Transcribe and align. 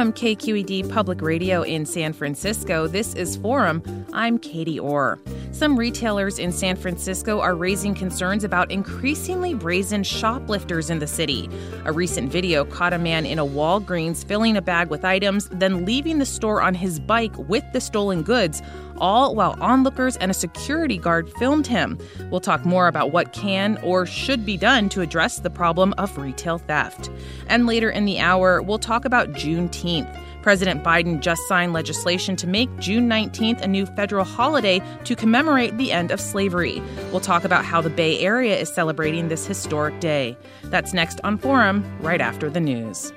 From 0.00 0.14
KQED 0.14 0.90
Public 0.90 1.20
Radio 1.20 1.60
in 1.60 1.84
San 1.84 2.14
Francisco, 2.14 2.86
this 2.86 3.12
is 3.12 3.36
Forum. 3.36 3.82
I'm 4.14 4.38
Katie 4.38 4.80
Orr. 4.80 5.18
Some 5.52 5.78
retailers 5.78 6.38
in 6.38 6.52
San 6.52 6.76
Francisco 6.76 7.40
are 7.40 7.54
raising 7.54 7.94
concerns 7.94 8.42
about 8.42 8.70
increasingly 8.70 9.52
brazen 9.52 10.02
shoplifters 10.02 10.88
in 10.88 11.00
the 11.00 11.06
city. 11.06 11.50
A 11.84 11.92
recent 11.92 12.32
video 12.32 12.64
caught 12.64 12.94
a 12.94 12.98
man 12.98 13.26
in 13.26 13.38
a 13.38 13.44
Walgreens 13.44 14.24
filling 14.24 14.56
a 14.56 14.62
bag 14.62 14.88
with 14.88 15.04
items, 15.04 15.50
then 15.50 15.84
leaving 15.84 16.18
the 16.18 16.24
store 16.24 16.62
on 16.62 16.72
his 16.72 16.98
bike 16.98 17.36
with 17.36 17.64
the 17.74 17.80
stolen 17.80 18.22
goods, 18.22 18.62
all 18.96 19.34
while 19.34 19.56
onlookers 19.60 20.16
and 20.16 20.30
a 20.30 20.34
security 20.34 20.96
guard 20.96 21.30
filmed 21.32 21.66
him. 21.66 21.98
We'll 22.30 22.40
talk 22.40 22.64
more 22.64 22.86
about 22.86 23.12
what 23.12 23.32
can 23.32 23.78
or 23.82 24.06
should 24.06 24.46
be 24.46 24.56
done 24.56 24.88
to 24.90 25.00
address 25.02 25.40
the 25.40 25.50
problem 25.50 25.92
of 25.98 26.16
retail 26.16 26.58
theft. 26.58 27.10
And 27.48 27.66
later 27.66 27.90
in 27.90 28.04
the 28.04 28.20
hour, 28.20 28.62
we'll 28.62 28.78
talk 28.78 29.04
about 29.04 29.32
Juneteenth. 29.32 29.89
President 30.42 30.82
Biden 30.82 31.20
just 31.20 31.46
signed 31.48 31.72
legislation 31.72 32.34
to 32.36 32.46
make 32.46 32.74
June 32.78 33.08
19th 33.08 33.60
a 33.60 33.66
new 33.66 33.84
federal 33.84 34.24
holiday 34.24 34.80
to 35.04 35.14
commemorate 35.14 35.76
the 35.76 35.92
end 35.92 36.10
of 36.10 36.20
slavery. 36.20 36.82
We'll 37.10 37.20
talk 37.20 37.44
about 37.44 37.64
how 37.64 37.80
the 37.80 37.90
Bay 37.90 38.18
Area 38.20 38.56
is 38.56 38.72
celebrating 38.72 39.28
this 39.28 39.46
historic 39.46 40.00
day. 40.00 40.36
That's 40.64 40.94
next 40.94 41.20
on 41.24 41.36
Forum, 41.36 41.84
right 42.00 42.20
after 42.20 42.48
the 42.48 42.60
news. 42.60 43.12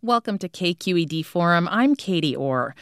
Welcome 0.00 0.36
to 0.38 0.50
KQED 0.50 1.24
Forum. 1.24 1.66
I'm 1.70 1.96
Katie 1.96 2.36
Orr. 2.36 2.74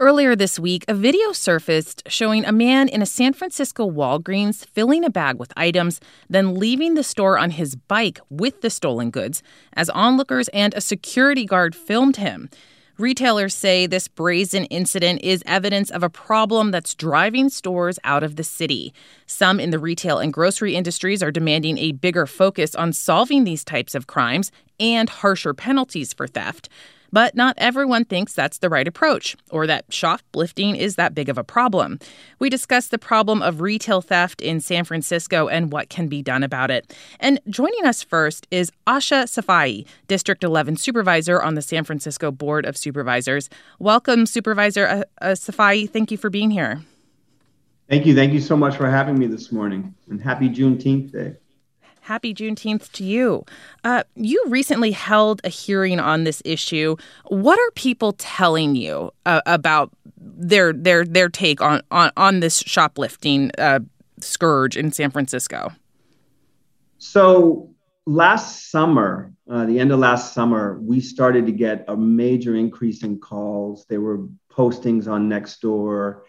Earlier 0.00 0.34
this 0.34 0.58
week, 0.58 0.86
a 0.88 0.94
video 0.94 1.32
surfaced 1.32 2.04
showing 2.06 2.46
a 2.46 2.52
man 2.52 2.88
in 2.88 3.02
a 3.02 3.06
San 3.06 3.34
Francisco 3.34 3.86
Walgreens 3.86 4.66
filling 4.68 5.04
a 5.04 5.10
bag 5.10 5.38
with 5.38 5.52
items, 5.58 6.00
then 6.26 6.54
leaving 6.54 6.94
the 6.94 7.02
store 7.02 7.36
on 7.36 7.50
his 7.50 7.76
bike 7.76 8.18
with 8.30 8.62
the 8.62 8.70
stolen 8.70 9.10
goods 9.10 9.42
as 9.74 9.90
onlookers 9.90 10.48
and 10.54 10.72
a 10.72 10.80
security 10.80 11.44
guard 11.44 11.76
filmed 11.76 12.16
him. 12.16 12.48
Retailers 12.96 13.54
say 13.54 13.86
this 13.86 14.08
brazen 14.08 14.64
incident 14.66 15.20
is 15.22 15.42
evidence 15.44 15.90
of 15.90 16.02
a 16.02 16.08
problem 16.08 16.70
that's 16.70 16.94
driving 16.94 17.50
stores 17.50 17.98
out 18.02 18.22
of 18.22 18.36
the 18.36 18.44
city. 18.44 18.94
Some 19.26 19.60
in 19.60 19.68
the 19.68 19.78
retail 19.78 20.18
and 20.18 20.32
grocery 20.32 20.76
industries 20.76 21.22
are 21.22 21.30
demanding 21.30 21.76
a 21.76 21.92
bigger 21.92 22.26
focus 22.26 22.74
on 22.74 22.94
solving 22.94 23.44
these 23.44 23.64
types 23.64 23.94
of 23.94 24.06
crimes 24.06 24.50
and 24.78 25.10
harsher 25.10 25.52
penalties 25.52 26.14
for 26.14 26.26
theft. 26.26 26.70
But 27.12 27.34
not 27.34 27.54
everyone 27.58 28.04
thinks 28.04 28.34
that's 28.34 28.58
the 28.58 28.68
right 28.68 28.86
approach 28.86 29.36
or 29.50 29.66
that 29.66 29.84
shoplifting 29.90 30.76
is 30.76 30.96
that 30.96 31.14
big 31.14 31.28
of 31.28 31.38
a 31.38 31.44
problem. 31.44 31.98
We 32.38 32.50
discuss 32.50 32.88
the 32.88 32.98
problem 32.98 33.42
of 33.42 33.60
retail 33.60 34.00
theft 34.00 34.40
in 34.40 34.60
San 34.60 34.84
Francisco 34.84 35.48
and 35.48 35.72
what 35.72 35.88
can 35.88 36.08
be 36.08 36.22
done 36.22 36.42
about 36.42 36.70
it. 36.70 36.94
And 37.18 37.40
joining 37.48 37.84
us 37.84 38.02
first 38.02 38.46
is 38.50 38.70
Ahsha 38.86 39.24
Safai, 39.24 39.86
District 40.08 40.44
11 40.44 40.76
Supervisor 40.76 41.42
on 41.42 41.54
the 41.54 41.62
San 41.62 41.84
Francisco 41.84 42.30
Board 42.30 42.64
of 42.64 42.76
Supervisors. 42.76 43.48
Welcome, 43.78 44.26
Supervisor 44.26 44.86
uh, 44.86 45.02
uh, 45.20 45.26
Safai. 45.32 45.88
Thank 45.88 46.10
you 46.10 46.16
for 46.16 46.30
being 46.30 46.50
here. 46.50 46.82
Thank 47.88 48.06
you. 48.06 48.14
Thank 48.14 48.32
you 48.32 48.40
so 48.40 48.56
much 48.56 48.76
for 48.76 48.88
having 48.88 49.18
me 49.18 49.26
this 49.26 49.50
morning. 49.50 49.94
And 50.08 50.20
happy 50.20 50.48
Juneteenth 50.48 51.12
Day. 51.12 51.34
Happy 52.00 52.34
Juneteenth 52.34 52.90
to 52.92 53.04
you. 53.04 53.44
Uh, 53.84 54.02
you 54.16 54.42
recently 54.48 54.90
held 54.90 55.40
a 55.44 55.48
hearing 55.48 56.00
on 56.00 56.24
this 56.24 56.42
issue. 56.44 56.96
What 57.26 57.58
are 57.58 57.70
people 57.72 58.14
telling 58.14 58.74
you 58.74 59.12
uh, 59.26 59.42
about 59.46 59.90
their 60.16 60.72
their 60.72 61.04
their 61.04 61.28
take 61.28 61.60
on 61.60 61.82
on, 61.90 62.10
on 62.16 62.40
this 62.40 62.58
shoplifting 62.60 63.50
uh, 63.58 63.80
scourge 64.20 64.76
in 64.76 64.92
San 64.92 65.10
Francisco? 65.10 65.72
So 66.98 67.70
last 68.06 68.70
summer, 68.70 69.32
uh, 69.50 69.66
the 69.66 69.78
end 69.78 69.92
of 69.92 69.98
last 69.98 70.34
summer, 70.34 70.78
we 70.80 71.00
started 71.00 71.46
to 71.46 71.52
get 71.52 71.84
a 71.88 71.96
major 71.96 72.56
increase 72.56 73.02
in 73.02 73.18
calls. 73.18 73.86
There 73.88 74.00
were 74.00 74.26
postings 74.50 75.06
on 75.06 75.28
Nextdoor 75.28 76.22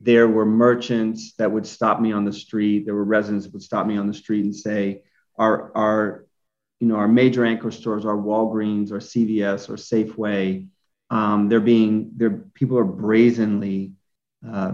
there 0.00 0.28
were 0.28 0.46
merchants 0.46 1.34
that 1.34 1.50
would 1.50 1.66
stop 1.66 2.00
me 2.00 2.12
on 2.12 2.24
the 2.24 2.32
street. 2.32 2.86
There 2.86 2.94
were 2.94 3.04
residents 3.04 3.44
that 3.44 3.52
would 3.52 3.62
stop 3.62 3.86
me 3.86 3.98
on 3.98 4.06
the 4.06 4.14
street 4.14 4.44
and 4.44 4.56
say, 4.56 5.02
our 5.36 5.76
our 5.76 6.26
you 6.80 6.86
know 6.86 6.96
our 6.96 7.08
major 7.08 7.44
anchor 7.44 7.70
stores, 7.70 8.04
our 8.04 8.16
Walgreens, 8.16 8.90
our 8.92 8.98
CVS, 8.98 9.68
or 9.68 9.74
Safeway, 9.74 10.68
um, 11.10 11.48
they're 11.48 11.60
being 11.60 12.12
they're 12.16 12.44
people 12.54 12.78
are 12.78 12.84
brazenly 12.84 13.92
uh, 14.48 14.72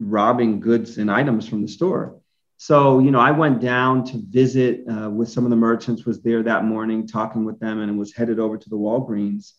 robbing 0.00 0.60
goods 0.60 0.98
and 0.98 1.10
items 1.10 1.48
from 1.48 1.62
the 1.62 1.68
store. 1.68 2.20
So 2.56 3.00
you 3.00 3.10
know, 3.10 3.20
I 3.20 3.32
went 3.32 3.60
down 3.60 4.04
to 4.06 4.22
visit 4.30 4.84
uh, 4.88 5.10
with 5.10 5.28
some 5.28 5.44
of 5.44 5.50
the 5.50 5.56
merchants. 5.56 6.06
Was 6.06 6.22
there 6.22 6.42
that 6.44 6.64
morning 6.64 7.06
talking 7.06 7.44
with 7.44 7.58
them, 7.60 7.80
and 7.80 7.98
was 7.98 8.14
headed 8.14 8.38
over 8.38 8.56
to 8.56 8.70
the 8.70 8.78
Walgreens, 8.78 9.52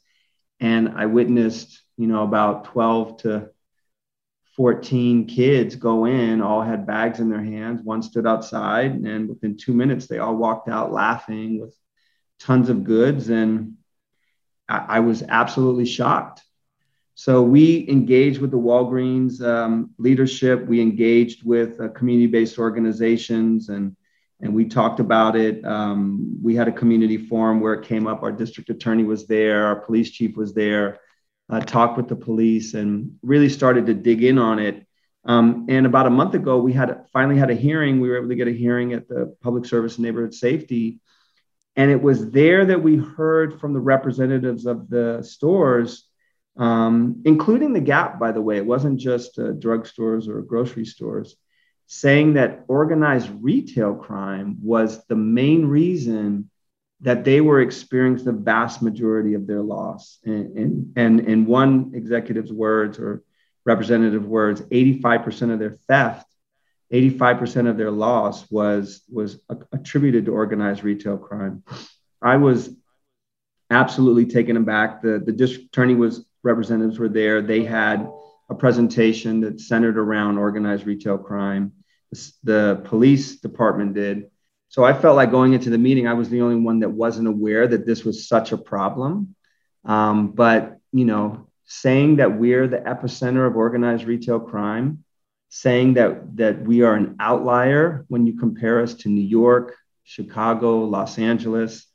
and 0.59 0.89
I 0.89 1.05
witnessed 1.05 1.83
you 1.97 2.07
know 2.07 2.23
about 2.23 2.65
twelve 2.65 3.17
to 3.21 3.49
14 4.57 5.28
kids 5.28 5.75
go 5.75 6.06
in, 6.06 6.41
all 6.41 6.63
had 6.63 6.88
bags 6.88 7.19
in 7.19 7.29
their 7.29 7.44
hands. 7.44 7.81
One 7.84 8.01
stood 8.01 8.25
outside, 8.25 8.91
and 8.91 9.29
within 9.29 9.56
two 9.56 9.72
minutes, 9.72 10.07
they 10.07 10.18
all 10.18 10.35
walked 10.35 10.68
out 10.68 10.91
laughing 10.91 11.62
with 11.62 11.75
tons 12.40 12.69
of 12.69 12.84
goods. 12.84 13.29
And 13.29 13.75
I, 14.68 14.78
I 14.78 15.00
was 15.01 15.22
absolutely 15.22 15.85
shocked. 15.85 16.44
So 17.13 17.44
we 17.44 17.88
engaged 17.88 18.41
with 18.41 18.50
the 18.50 18.57
Walgreens 18.57 19.41
um, 19.41 19.91
leadership. 20.00 20.66
We 20.66 20.81
engaged 20.81 21.45
with 21.45 21.79
uh, 21.79 21.89
community-based 21.89 22.57
organizations, 22.57 23.69
and 23.69 23.95
and 24.39 24.53
we 24.53 24.66
talked 24.66 25.00
about 25.00 25.35
it. 25.35 25.66
Um, 25.66 26.38
we 26.44 26.56
had 26.56 26.68
a 26.68 26.72
community 26.72 27.18
forum 27.18 27.59
where 27.59 27.74
it 27.74 27.88
came 27.88 28.06
up. 28.06 28.22
Our 28.22 28.31
district 28.31 28.69
attorney 28.69 29.03
was 29.03 29.25
there. 29.28 29.66
Our 29.66 29.78
police 29.78 30.12
chief 30.12 30.35
was 30.35 30.53
there 30.53 31.00
uh, 31.50 31.59
talked 31.59 31.97
with 31.97 32.08
the 32.08 32.16
police 32.16 32.74
and 32.74 33.18
really 33.22 33.50
started 33.50 33.85
to 33.85 33.94
dig 33.94 34.24
in 34.24 34.38
on 34.38 34.59
it. 34.59 34.85
Um, 35.25 35.66
and 35.69 35.85
about 35.85 36.08
a 36.08 36.12
month 36.12 36.34
ago, 36.35 36.58
we 36.58 36.74
had 36.74 37.06
finally 37.12 37.38
had 37.38 37.50
a 37.50 37.56
hearing. 37.56 38.00
We 38.00 38.09
were 38.09 38.18
able 38.18 38.30
to 38.30 38.35
get 38.35 38.47
a 38.47 38.52
hearing 38.52 38.94
at 38.94 39.08
the 39.08 39.35
Public 39.41 39.66
Service 39.66 40.00
Neighborhood 40.00 40.34
Safety. 40.34 41.00
And 41.75 41.91
it 41.91 42.02
was 42.02 42.31
there 42.31 42.66
that 42.66 42.81
we 42.81 42.96
heard 42.96 43.59
from 43.59 43.74
the 43.74 43.80
representatives 43.80 44.66
of 44.66 44.90
the 44.90 45.22
stores, 45.22 46.07
um, 46.57 47.22
including 47.25 47.74
the 47.74 47.81
Gap, 47.81 48.19
by 48.19 48.31
the 48.31 48.41
way. 48.41 48.57
It 48.57 48.66
wasn't 48.66 49.00
just 49.00 49.38
uh, 49.38 49.53
drugstores 49.53 50.28
or 50.28 50.41
grocery 50.41 50.86
stores, 50.86 51.36
saying 51.86 52.33
that 52.33 52.66
organized 52.68 53.30
retail 53.42 53.95
crime 53.95 54.57
was 54.62 55.06
the 55.06 55.16
main 55.16 55.66
reason 55.66 56.50
that 57.01 57.23
they 57.23 57.41
were 57.41 57.61
experiencing 57.61 58.25
the 58.25 58.31
vast 58.31 58.81
majority 58.81 59.35
of 59.35 59.45
their 59.45 59.61
loss. 59.61 60.19
And, 60.25 60.57
and, 60.57 60.94
and 60.95 61.19
in 61.21 61.45
one 61.45 61.91
executive's 61.94 62.51
words 62.51 62.97
or 62.97 63.23
representative 63.65 64.25
words, 64.25 64.61
85% 64.61 65.53
of 65.53 65.59
their 65.59 65.77
theft, 65.88 66.25
85% 66.91 67.69
of 67.69 67.77
their 67.77 67.91
loss 67.91 68.49
was, 68.49 69.03
was 69.11 69.39
attributed 69.71 70.25
to 70.25 70.31
organized 70.31 70.83
retail 70.83 71.17
crime. 71.17 71.63
I 72.21 72.38
was 72.38 72.69
absolutely 73.69 74.25
taken 74.25 74.57
aback. 74.57 75.01
The, 75.01 75.21
the 75.23 75.33
district 75.33 75.67
attorney 75.67 75.95
was 75.95 76.25
representatives 76.44 76.97
were 76.97 77.09
there. 77.09 77.41
They 77.41 77.63
had 77.63 78.09
a 78.49 78.55
presentation 78.55 79.41
that 79.41 79.59
centered 79.59 79.97
around 79.97 80.38
organized 80.38 80.85
retail 80.85 81.17
crime. 81.17 81.73
The, 82.11 82.31
the 82.44 82.81
police 82.85 83.39
department 83.41 83.94
did 83.94 84.31
so 84.77 84.83
I 84.83 84.94
felt 84.94 85.15
like 85.15 85.31
going 85.31 85.53
into 85.53 85.71
the 85.71 85.79
meeting, 85.79 86.07
I 86.07 86.13
was 86.13 86.29
the 86.29 86.41
only 86.41 86.57
one 86.57 86.81
that 86.81 86.89
wasn't 86.89 87.27
aware 87.27 87.68
that 87.68 87.88
this 87.88 88.06
was 88.06 88.27
such 88.27 88.51
a 88.51 88.57
problem. 88.59 89.33
Um, 89.83 90.33
but, 90.33 90.77
you 90.91 91.03
know, 91.03 91.47
saying 91.65 92.18
that 92.18 92.38
we're 92.38 92.68
the 92.68 92.77
epicenter 92.77 93.47
of 93.47 93.56
organized 93.56 94.03
retail 94.03 94.39
crime 94.39 95.03
saying 95.50 95.95
that, 95.95 96.38
that 96.38 96.62
we 96.62 96.83
are 96.83 96.94
an 96.94 97.15
outlier 97.19 98.06
when 98.09 98.27
you 98.27 98.38
compare 98.38 98.79
us 98.79 98.94
to 98.94 99.09
New 99.09 99.25
York, 99.25 99.74
Chicago, 100.03 100.83
Los 100.83 101.18
Angeles, 101.18 101.88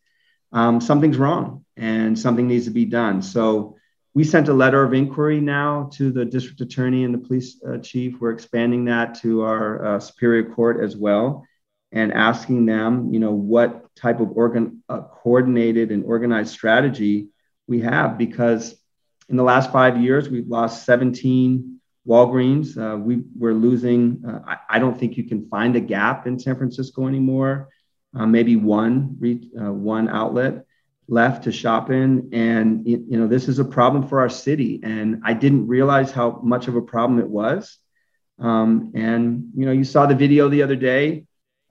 um, 0.50 0.81
something's 0.81 1.19
wrong 1.19 1.64
and 1.76 2.19
something 2.19 2.49
needs 2.49 2.64
to 2.64 2.73
be 2.73 2.85
done. 2.85 3.23
So 3.23 3.76
we 4.12 4.25
sent 4.25 4.49
a 4.49 4.55
letter 4.55 4.82
of 4.82 4.93
inquiry 4.93 5.40
now 5.40 5.88
to 5.93 6.11
the 6.11 6.25
district 6.25 6.61
attorney 6.61 7.05
and 7.05 7.14
the 7.14 7.19
police 7.19 7.62
uh, 7.64 7.78
chief. 7.78 8.20
We're 8.20 8.32
expanding 8.32 8.87
that 8.87 9.20
to 9.20 9.43
our 9.43 9.87
uh, 9.87 10.00
superior 10.00 10.52
court 10.52 10.82
as 10.82 10.96
well 10.96 11.46
and 11.93 12.12
asking 12.12 12.67
them, 12.67 13.12
you 13.12 13.21
know, 13.21 13.33
what 13.33 13.94
type 13.94 14.21
of 14.21 14.31
organ 14.37 14.83
uh, 14.89 15.03
coordinated 15.03 15.91
and 15.91 16.05
organized 16.05 16.53
strategy 16.53 17.29
we 17.67 17.81
have 17.81 18.19
because 18.19 18.75
in 19.29 19.37
the 19.37 19.43
last 19.43 19.71
five 19.71 20.00
years 20.00 20.29
we've 20.29 20.49
lost 20.49 20.85
17 20.85 21.81
Walgreens. 22.06 22.77
Uh, 22.77 22.97
we 22.97 23.23
we're 23.39 23.55
losing. 23.55 24.23
Uh, 24.27 24.41
I, 24.47 24.77
I, 24.77 24.79
don't 24.79 24.99
think 24.99 25.17
you 25.17 25.25
can 25.25 25.49
find 25.49 25.77
a 25.77 25.81
gap 25.81 26.27
in 26.27 26.39
San 26.39 26.56
Francisco 26.56 27.06
anymore. 27.06 27.69
Uh, 28.15 28.27
maybe 28.27 28.56
one 28.56 29.17
uh, 29.56 29.73
one 29.73 30.09
outlet 30.09 30.65
left 31.09 31.45
to 31.45 31.53
shop 31.53 31.91
in, 31.91 32.31
and 32.33 32.87
you 32.87 33.19
know 33.19 33.29
this 33.29 33.49
is 33.49 33.59
a 33.61 33.65
problem 33.65 34.09
for 34.09 34.21
our 34.21 34.29
city. 34.29 34.81
And 34.83 35.23
I 35.25 35.33
didn't 35.33 35.69
realize 35.69 36.11
how 36.11 36.41
much 36.43 36.67
of 36.69 36.75
a 36.75 36.83
problem 36.83 37.21
it 37.21 37.29
was. 37.29 37.79
Um, 38.38 38.93
and 38.95 39.50
you 39.56 39.67
know, 39.67 39.73
you 39.73 39.85
saw 39.85 40.06
the 40.06 40.15
video 40.17 40.49
the 40.49 40.62
other 40.62 40.77
day. 40.77 41.27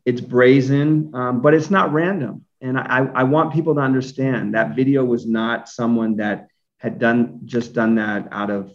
It's 0.06 0.22
brazen, 0.22 1.12
um, 1.14 1.42
but 1.42 1.54
it's 1.54 1.70
not 1.70 1.94
random. 1.94 2.46
And 2.62 2.78
I, 2.78 3.08
I 3.14 3.24
want 3.24 3.54
people 3.54 3.76
to 3.76 3.82
understand 3.82 4.54
that 4.54 4.76
video 4.76 5.04
was 5.04 5.26
not 5.26 5.68
someone 5.68 6.18
that 6.18 6.48
had 6.78 7.00
done 7.00 7.42
just 7.46 7.74
done 7.74 7.96
that 7.96 8.28
out 8.32 8.50
of 8.50 8.72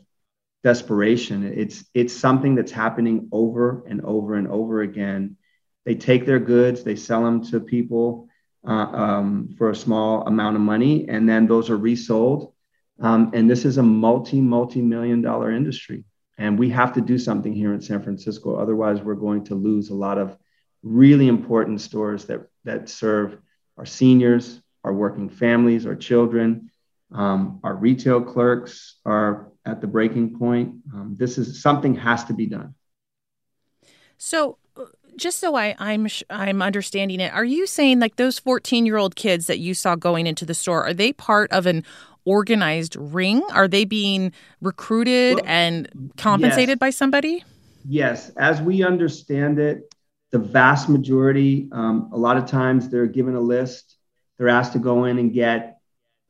desperation. 0.63 1.45
It's 1.45 1.85
it's 1.95 2.13
something 2.13 2.57
that's 2.57 2.73
happening 2.73 3.29
over 3.31 3.85
and 3.89 4.01
over 4.03 4.35
and 4.35 4.49
over 4.49 4.83
again. 4.83 5.37
They 5.85 5.95
take 5.95 6.27
their 6.27 6.41
goods, 6.41 6.83
they 6.83 6.97
sell 6.97 7.23
them 7.23 7.45
to 7.47 7.61
people 7.61 8.29
uh, 8.67 8.71
um, 9.05 9.55
for 9.57 9.71
a 9.71 9.77
small 9.77 10.27
amount 10.27 10.57
of 10.57 10.63
money, 10.63 11.09
and 11.09 11.29
then 11.29 11.47
those 11.47 11.71
are 11.71 11.77
resold. 11.77 12.53
Um, 12.99 13.31
and 13.35 13.49
this 13.49 13.65
is 13.65 13.79
a 13.79 13.83
multi 13.83 14.41
multi 14.41 14.83
million 14.83 15.23
dollar 15.23 15.53
industry, 15.53 16.05
and 16.39 16.59
we 16.59 16.71
have 16.71 16.95
to 16.95 17.01
do 17.01 17.19
something 17.19 17.53
here 17.53 17.73
in 17.75 17.81
San 17.81 18.03
Francisco. 18.03 18.57
Otherwise, 18.57 19.01
we're 19.01 19.15
going 19.15 19.45
to 19.45 19.55
lose 19.55 19.91
a 19.91 19.95
lot 19.95 20.19
of 20.19 20.37
really 20.83 21.29
important 21.29 21.81
stores 21.81 22.27
that 22.27 22.49
that 22.65 22.89
serve 22.89 23.39
our 23.77 23.87
seniors, 23.87 24.61
our 24.85 24.93
working 24.93 25.29
families, 25.29 25.87
our 25.87 25.97
children. 25.97 26.71
Um, 27.13 27.61
our 27.63 27.75
retail 27.75 28.21
clerks 28.21 28.97
are 29.05 29.53
at 29.65 29.81
the 29.81 29.87
breaking 29.87 30.39
point. 30.39 30.75
Um, 30.93 31.15
this 31.17 31.39
is 31.39 31.63
something 31.63 31.95
has 31.95 32.25
to 32.25 32.35
be 32.35 32.47
done. 32.47 32.75
So, 34.19 34.59
uh, 34.77 34.85
just 35.17 35.39
so 35.39 35.55
I, 35.55 35.75
I'm 35.79 36.09
I'm 36.31 36.63
understanding 36.63 37.21
it, 37.21 37.33
are 37.33 37.45
you 37.45 37.67
saying 37.67 38.01
like 38.01 38.17
those 38.17 38.39
14 38.39 38.87
year 38.87 38.97
old 38.97 39.17
kids 39.17 39.47
that 39.47 39.59
you 39.59 39.75
saw 39.75 39.95
going 39.95 40.27
into 40.27 40.45
the 40.45 40.55
store 40.55 40.85
are 40.85 40.95
they 40.95 41.13
part 41.13 41.51
of 41.53 41.67
an 41.67 41.85
organized 42.25 42.97
ring? 42.97 43.43
Are 43.53 43.69
they 43.69 43.85
being 43.85 44.33
recruited 44.61 45.37
well, 45.37 45.45
and 45.47 46.13
compensated 46.17 46.71
yes. 46.71 46.79
by 46.79 46.91
somebody? 46.91 47.45
Yes, 47.89 48.31
as 48.37 48.61
we 48.61 48.83
understand 48.83 49.59
it, 49.59 49.95
the 50.33 50.39
vast 50.39 50.89
majority, 50.89 51.69
um, 51.73 52.11
a 52.13 52.19
lot 52.19 52.37
of 52.37 52.47
times 52.47 52.89
they're 52.89 53.07
given 53.07 53.35
a 53.35 53.41
list. 53.41 53.97
They're 54.39 54.49
asked 54.49 54.73
to 54.73 54.79
go 54.79 55.05
in 55.05 55.19
and 55.19 55.33
get 55.33 55.79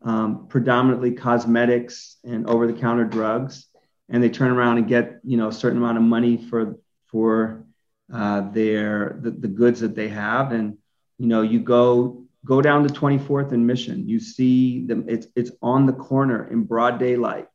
um, 0.03 0.47
predominantly 0.49 1.13
cosmetics 1.13 2.17
and 2.25 2.49
over-the-counter 2.49 3.05
drugs, 3.05 3.67
and 4.09 4.23
they 4.23 4.29
turn 4.29 4.51
around 4.51 4.79
and 4.79 4.87
get 4.87 5.21
you 5.25 5.37
know 5.37 5.49
a 5.49 5.53
certain 5.53 5.79
amount 5.79 5.99
of 5.99 6.05
money 6.05 6.37
for 6.37 6.79
for 7.07 7.65
uh, 8.13 8.43
their 8.51 9.19
the, 9.23 9.31
the 9.31 9.49
goods 9.49 9.81
that 9.81 9.97
they 9.97 10.09
have, 10.09 10.53
and 10.53 10.77
you 11.19 11.27
know 11.27 11.43
you 11.43 11.59
go 11.61 12.27
go 12.45 12.63
down 12.63 12.87
to 12.87 12.95
24th 12.95 13.53
and 13.53 13.67
Mission, 13.67 14.09
you 14.09 14.21
see 14.21 14.87
them. 14.87 15.05
It's 15.09 15.27
it's 15.35 15.51
on 15.61 15.87
the 15.87 15.93
corner 15.93 16.49
in 16.49 16.63
broad 16.63 16.99
daylight. 16.99 17.49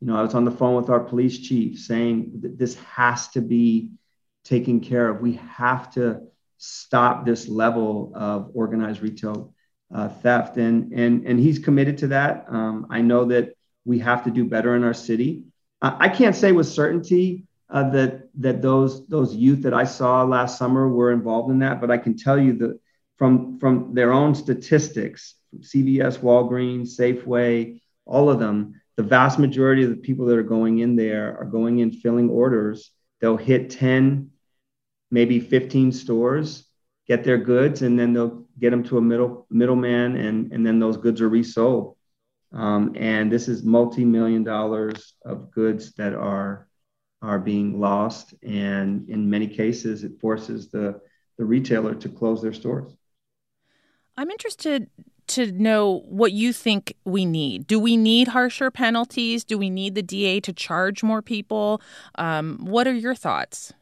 You 0.00 0.08
know, 0.08 0.16
I 0.16 0.22
was 0.22 0.34
on 0.34 0.44
the 0.44 0.50
phone 0.50 0.74
with 0.74 0.90
our 0.90 0.98
police 0.98 1.38
chief 1.38 1.78
saying 1.78 2.40
that 2.40 2.58
this 2.58 2.74
has 2.96 3.28
to 3.28 3.40
be 3.40 3.90
taken 4.44 4.80
care 4.80 5.08
of. 5.08 5.20
We 5.20 5.34
have 5.56 5.92
to 5.94 6.22
stop 6.58 7.24
this 7.24 7.48
level 7.48 8.12
of 8.14 8.50
organized 8.54 9.02
retail 9.02 9.54
uh, 9.94 10.08
theft, 10.08 10.56
and 10.56 10.92
and 10.92 11.26
and 11.26 11.38
he's 11.38 11.58
committed 11.58 11.98
to 11.98 12.08
that. 12.08 12.46
Um, 12.48 12.86
I 12.90 13.00
know 13.00 13.26
that 13.26 13.54
we 13.84 13.98
have 13.98 14.24
to 14.24 14.30
do 14.30 14.44
better 14.44 14.74
in 14.76 14.84
our 14.84 14.94
city. 14.94 15.44
I, 15.84 16.08
can't 16.08 16.36
say 16.36 16.52
with 16.52 16.68
certainty 16.68 17.44
uh, 17.68 17.90
that 17.90 18.28
that 18.38 18.62
those 18.62 19.08
those 19.08 19.34
youth 19.34 19.62
that 19.62 19.74
I 19.74 19.84
saw 19.84 20.22
last 20.22 20.56
summer 20.56 20.88
were 20.88 21.10
involved 21.10 21.50
in 21.50 21.58
that, 21.58 21.80
but 21.80 21.90
I 21.90 21.98
can 21.98 22.16
tell 22.16 22.38
you 22.38 22.52
that 22.58 22.78
from 23.16 23.58
from 23.58 23.92
their 23.92 24.12
own 24.12 24.34
statistics, 24.34 25.34
CVS, 25.58 26.18
Walgreens, 26.18 26.96
Safeway, 26.96 27.80
all 28.06 28.30
of 28.30 28.38
them, 28.38 28.80
the 28.96 29.02
vast 29.02 29.38
majority 29.38 29.82
of 29.84 29.90
the 29.90 29.96
people 29.96 30.26
that 30.26 30.38
are 30.38 30.42
going 30.42 30.78
in 30.78 30.96
there 30.96 31.36
are 31.38 31.44
going 31.44 31.78
in 31.78 31.90
filling 31.90 32.30
orders. 32.30 32.90
They'll 33.20 33.36
hit 33.36 33.70
10, 33.70 34.30
maybe 35.12 35.38
15 35.38 35.92
stores 35.92 36.66
get 37.06 37.22
their 37.22 37.38
goods 37.38 37.82
and 37.82 37.98
then 37.98 38.12
they'll 38.12 38.44
get 38.58 38.70
them 38.70 38.82
to 38.82 38.98
a 38.98 39.00
middle 39.00 39.46
middleman 39.50 40.16
and 40.16 40.52
and 40.52 40.66
then 40.66 40.80
those 40.80 40.96
goods 40.96 41.20
are 41.20 41.28
resold 41.28 41.96
um, 42.52 42.94
and 42.96 43.30
this 43.30 43.48
is 43.48 43.62
multi-million 43.62 44.42
dollars 44.42 45.14
of 45.24 45.52
goods 45.52 45.92
that 45.94 46.14
are 46.14 46.66
are 47.20 47.38
being 47.38 47.78
lost 47.78 48.34
and 48.42 49.08
in 49.08 49.30
many 49.30 49.46
cases 49.46 50.02
it 50.02 50.18
forces 50.20 50.70
the 50.70 51.00
the 51.38 51.44
retailer 51.44 51.94
to 51.94 52.08
close 52.08 52.42
their 52.42 52.54
stores 52.54 52.96
i'm 54.16 54.30
interested 54.30 54.88
to 55.28 55.52
know 55.52 56.02
what 56.08 56.32
you 56.32 56.52
think 56.52 56.94
we 57.04 57.24
need. 57.24 57.66
Do 57.66 57.78
we 57.78 57.96
need 57.96 58.28
harsher 58.28 58.72
penalties? 58.72 59.44
Do 59.44 59.56
we 59.56 59.70
need 59.70 59.94
the 59.94 60.02
DA 60.02 60.40
to 60.40 60.52
charge 60.52 61.02
more 61.02 61.22
people? 61.22 61.80
Um, 62.16 62.58
what 62.60 62.86
are 62.88 62.92
your 62.92 63.14
thoughts? 63.14 63.72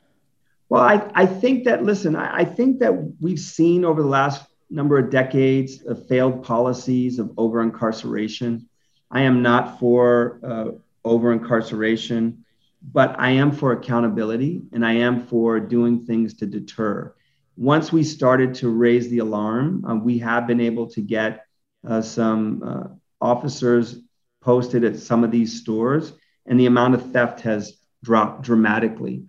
Well, 0.71 0.83
I, 0.83 1.11
I 1.17 1.27
think 1.27 1.65
that, 1.65 1.83
listen, 1.83 2.15
I, 2.15 2.39
I 2.39 2.45
think 2.45 2.79
that 2.79 2.93
we've 3.21 3.41
seen 3.41 3.85
over 3.85 4.01
the 4.01 4.09
last 4.09 4.47
number 4.71 4.97
of 4.99 5.11
decades 5.11 5.85
of 5.85 6.07
failed 6.07 6.45
policies 6.45 7.19
of 7.19 7.33
over 7.37 7.61
incarceration. 7.61 8.69
I 9.11 9.23
am 9.23 9.43
not 9.43 9.81
for 9.81 10.39
uh, 10.45 10.71
over 11.05 11.33
incarceration, 11.33 12.45
but 12.93 13.19
I 13.19 13.31
am 13.31 13.51
for 13.51 13.73
accountability 13.73 14.63
and 14.73 14.87
I 14.87 14.93
am 14.93 15.27
for 15.27 15.59
doing 15.59 16.07
things 16.07 16.35
to 16.35 16.47
deter. 16.47 17.17
Once 17.57 17.93
we 17.93 18.05
started 18.05 18.55
to 18.55 18.69
raise 18.69 19.09
the 19.09 19.19
alarm, 19.19 19.85
uh, 19.85 19.97
we 19.97 20.19
have 20.21 20.47
been 20.47 20.61
able 20.61 20.87
to 20.91 21.01
get 21.01 21.47
uh, 21.85 22.01
some 22.01 22.63
uh, 22.65 22.89
officers 23.21 23.99
posted 24.41 24.85
at 24.85 24.97
some 24.97 25.25
of 25.25 25.33
these 25.33 25.61
stores, 25.61 26.13
and 26.47 26.59
the 26.59 26.67
amount 26.67 26.95
of 26.95 27.11
theft 27.11 27.41
has 27.41 27.77
dropped 28.05 28.43
dramatically. 28.43 29.25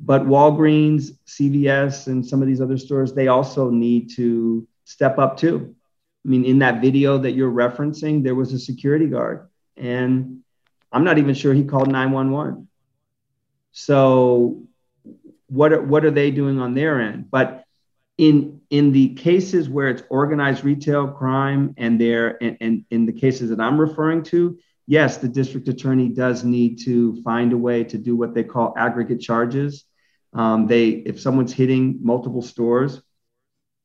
But 0.00 0.26
Walgreens, 0.26 1.18
CVS, 1.26 2.08
and 2.08 2.26
some 2.26 2.42
of 2.42 2.48
these 2.48 2.60
other 2.60 2.76
stores, 2.76 3.12
they 3.12 3.28
also 3.28 3.70
need 3.70 4.10
to 4.16 4.66
step 4.84 5.18
up 5.18 5.36
too. 5.36 5.74
I 6.24 6.28
mean, 6.28 6.44
in 6.44 6.58
that 6.60 6.80
video 6.80 7.18
that 7.18 7.32
you're 7.32 7.50
referencing, 7.50 8.22
there 8.22 8.34
was 8.34 8.52
a 8.52 8.58
security 8.58 9.06
guard, 9.06 9.48
and 9.76 10.40
I'm 10.90 11.04
not 11.04 11.18
even 11.18 11.34
sure 11.34 11.52
he 11.52 11.64
called 11.64 11.90
911. 11.90 12.68
So, 13.72 14.62
what 15.48 15.72
are, 15.72 15.82
what 15.82 16.04
are 16.04 16.10
they 16.10 16.30
doing 16.30 16.60
on 16.60 16.74
their 16.74 17.00
end? 17.00 17.30
But 17.30 17.64
in 18.16 18.60
in 18.70 18.92
the 18.92 19.14
cases 19.14 19.68
where 19.68 19.88
it's 19.88 20.02
organized 20.08 20.64
retail 20.64 21.08
crime, 21.08 21.74
and 21.76 22.00
there 22.00 22.42
and, 22.42 22.56
and 22.60 22.84
in 22.90 23.06
the 23.06 23.12
cases 23.12 23.50
that 23.50 23.60
I'm 23.60 23.80
referring 23.80 24.22
to, 24.24 24.58
yes, 24.86 25.18
the 25.18 25.28
district 25.28 25.68
attorney 25.68 26.08
does 26.08 26.44
need 26.44 26.80
to 26.84 27.20
find 27.22 27.52
a 27.52 27.58
way 27.58 27.84
to 27.84 27.98
do 27.98 28.16
what 28.16 28.34
they 28.34 28.44
call 28.44 28.74
aggregate 28.76 29.20
charges. 29.20 29.84
Um, 30.32 30.66
they, 30.66 30.88
if 30.88 31.20
someone's 31.20 31.52
hitting 31.52 32.00
multiple 32.02 32.42
stores 32.42 33.00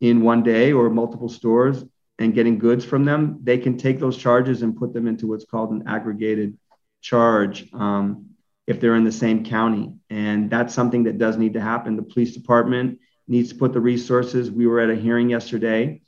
in 0.02 0.22
one 0.22 0.44
day 0.44 0.72
or 0.72 0.90
multiple 0.90 1.30
stores 1.30 1.84
and 2.18 2.34
getting 2.34 2.58
goods 2.58 2.84
from 2.84 3.06
them, 3.06 3.40
they 3.44 3.58
can 3.58 3.78
take 3.78 4.00
those 4.00 4.18
charges 4.18 4.62
and 4.62 4.76
put 4.76 4.94
them 4.94 5.08
into 5.08 5.28
what's 5.28 5.46
called 5.46 5.72
an 5.72 5.84
aggregated 5.88 6.58
charge 7.02 7.72
um, 7.74 8.32
if 8.68 8.80
they're 8.80 8.96
in 8.96 9.06
the 9.06 9.12
same 9.12 9.46
county. 9.46 9.94
And 10.10 10.50
that's 10.50 10.74
something 10.74 11.04
that 11.04 11.18
does 11.18 11.38
need 11.38 11.54
to 11.54 11.62
happen. 11.62 11.96
The 11.96 12.04
police 12.04 12.34
department 12.34 13.00
needs 13.28 13.50
to 13.50 13.56
put 13.56 13.74
the 13.74 13.80
resources. 13.80 14.50
We 14.52 14.68
were 14.68 14.80
at 14.80 14.90
a 14.90 14.96
hearing 14.96 15.30
yesterday. 15.30 16.02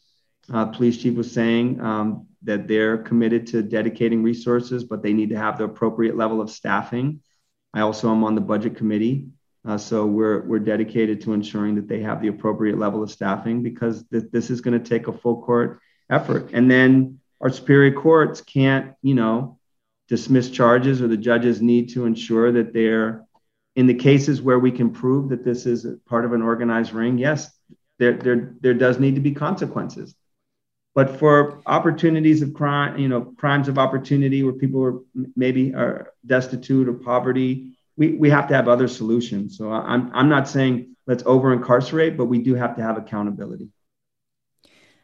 Uh, 0.51 0.65
police 0.65 0.97
chief 0.97 1.15
was 1.15 1.31
saying 1.31 1.79
um, 1.79 2.27
that 2.43 2.67
they're 2.67 2.97
committed 2.97 3.47
to 3.47 3.61
dedicating 3.61 4.23
resources, 4.23 4.83
but 4.83 5.03
they 5.03 5.13
need 5.13 5.29
to 5.29 5.37
have 5.37 5.57
the 5.57 5.63
appropriate 5.63 6.17
level 6.17 6.41
of 6.41 6.49
staffing. 6.49 7.21
I 7.73 7.81
also 7.81 8.11
am 8.11 8.23
on 8.23 8.35
the 8.35 8.41
budget 8.41 8.75
committee. 8.75 9.27
Uh, 9.65 9.77
so 9.77 10.05
we're, 10.05 10.41
we're 10.41 10.59
dedicated 10.59 11.21
to 11.21 11.33
ensuring 11.33 11.75
that 11.75 11.87
they 11.87 12.01
have 12.01 12.21
the 12.21 12.29
appropriate 12.29 12.79
level 12.79 13.03
of 13.03 13.11
staffing 13.11 13.61
because 13.61 14.03
th- 14.11 14.25
this 14.31 14.49
is 14.49 14.59
going 14.59 14.81
to 14.81 14.89
take 14.89 15.07
a 15.07 15.13
full 15.13 15.43
court 15.43 15.79
effort. 16.09 16.49
And 16.53 16.69
then 16.69 17.19
our 17.39 17.49
superior 17.49 17.93
courts 17.93 18.41
can't, 18.41 18.93
you 19.03 19.13
know, 19.13 19.59
dismiss 20.07 20.49
charges 20.49 21.01
or 21.01 21.07
the 21.07 21.17
judges 21.17 21.61
need 21.61 21.89
to 21.89 22.05
ensure 22.05 22.51
that 22.51 22.73
they're 22.73 23.25
in 23.75 23.87
the 23.87 23.93
cases 23.93 24.41
where 24.41 24.59
we 24.59 24.71
can 24.71 24.89
prove 24.89 25.29
that 25.29 25.45
this 25.45 25.65
is 25.65 25.85
part 26.05 26.25
of 26.25 26.33
an 26.33 26.41
organized 26.41 26.91
ring, 26.91 27.17
yes, 27.17 27.49
there, 27.99 28.13
there, 28.13 28.53
there 28.59 28.73
does 28.73 28.99
need 28.99 29.15
to 29.15 29.21
be 29.21 29.31
consequences. 29.31 30.13
But 30.93 31.17
for 31.19 31.61
opportunities 31.65 32.41
of 32.41 32.53
crime, 32.53 32.97
you 32.97 33.07
know, 33.07 33.33
crimes 33.37 33.67
of 33.67 33.77
opportunity 33.77 34.43
where 34.43 34.53
people 34.53 34.83
are 34.83 34.99
maybe 35.35 35.73
are 35.73 36.13
destitute 36.25 36.89
or 36.89 36.93
poverty, 36.93 37.77
we, 37.95 38.09
we 38.15 38.29
have 38.29 38.47
to 38.49 38.55
have 38.55 38.67
other 38.67 38.87
solutions. 38.87 39.57
So 39.57 39.71
I'm, 39.71 40.11
I'm 40.13 40.27
not 40.27 40.49
saying 40.49 40.95
let's 41.07 41.23
over 41.25 41.53
incarcerate, 41.53 42.17
but 42.17 42.25
we 42.25 42.39
do 42.39 42.55
have 42.55 42.75
to 42.75 42.83
have 42.83 42.97
accountability. 42.97 43.69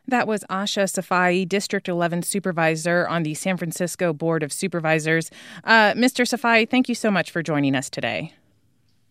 That 0.10 0.28
was 0.28 0.46
Ahsha 0.50 0.84
Safai, 0.84 1.48
District 1.48 1.90
11 1.90 2.24
Supervisor 2.24 3.08
on 3.08 3.24
the 3.24 3.34
San 3.34 3.58
Francisco 3.58 4.14
Board 4.14 4.42
of 4.42 4.54
Supervisors. 4.54 5.30
Uh, 5.66 5.94
Mr. 5.94 6.26
Safai, 6.26 6.70
thank 6.70 6.88
you 6.88 6.96
so 6.96 7.12
much 7.12 7.30
for 7.30 7.44
joining 7.44 7.76
us 7.76 7.90
today. 7.90 8.34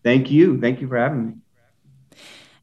Thank 0.03 0.31
you. 0.31 0.59
Thank 0.59 0.81
you 0.81 0.87
for 0.87 0.97
having 0.97 1.27
me. 1.27 1.33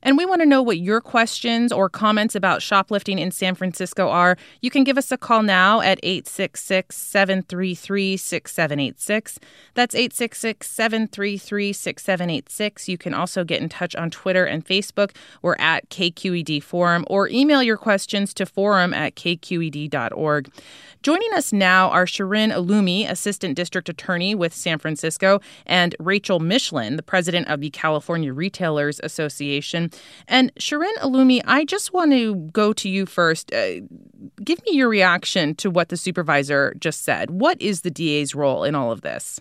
And 0.04 0.18
we 0.18 0.26
want 0.26 0.42
to 0.42 0.46
know 0.46 0.62
what 0.62 0.78
your 0.78 1.00
questions 1.00 1.73
or 1.73 1.88
comments 1.88 2.34
about 2.34 2.61
shoplifting 2.61 3.18
in 3.18 3.30
San 3.30 3.54
Francisco 3.54 4.11
are. 4.11 4.37
You 4.61 4.70
can 4.70 4.84
give 4.84 4.99
us 4.99 5.11
a 5.11 5.16
call 5.16 5.42
now 5.42 5.80
at 5.80 5.99
866 6.02 6.94
733 6.94 8.18
6786. 8.18 9.38
That's 9.73 9.94
866 9.94 10.70
733 10.70 11.73
6786. 11.73 12.88
You 12.88 12.99
can 12.99 13.14
also 13.14 13.44
get 13.44 13.62
in 13.62 13.70
touch 13.70 13.96
on 13.96 14.11
Twitter 14.11 14.44
and 14.44 14.64
Facebook. 14.64 15.16
We're 15.40 15.56
at 15.58 15.88
KQED 15.88 16.62
Forum 16.62 17.06
or 17.08 17.26
email 17.28 17.62
your 17.62 17.78
questions 17.78 18.34
to 18.34 18.44
forum 18.44 18.92
at 18.92 19.14
kqed.org. 19.16 20.50
Joining 21.02 21.34
us 21.34 21.52
now 21.52 21.90
are 21.90 22.06
Shirin 22.06 22.50
Oloumi, 22.50 23.06
Assistant 23.06 23.56
District 23.56 23.90
Attorney 23.90 24.34
with 24.34 24.54
San 24.54 24.78
Francisco, 24.78 25.38
and 25.66 25.94
Rachel 25.99 26.40
Michelin, 26.40 26.96
the 26.96 27.02
President 27.02 27.46
of 27.49 27.61
the 27.61 27.68
California 27.68 28.32
Retailers 28.32 29.00
Association. 29.02 29.90
And 30.28 30.54
Shirin 30.56 30.94
Oloumi, 31.02 31.40
I 31.44 31.64
just 31.64 31.92
want 31.92 32.12
to 32.12 32.34
go 32.52 32.72
to 32.72 32.88
you 32.88 33.06
first. 33.06 33.52
Uh, 33.52 33.80
give 34.42 34.62
me 34.64 34.72
your 34.72 34.88
reaction 34.88 35.54
to 35.56 35.70
what 35.70 35.88
the 35.88 35.96
supervisor 35.96 36.74
just 36.78 37.04
said. 37.04 37.30
What 37.30 37.60
is 37.60 37.82
the 37.82 37.90
DA's 37.90 38.34
role 38.34 38.64
in 38.64 38.74
all 38.74 38.90
of 38.90 39.02
this? 39.02 39.40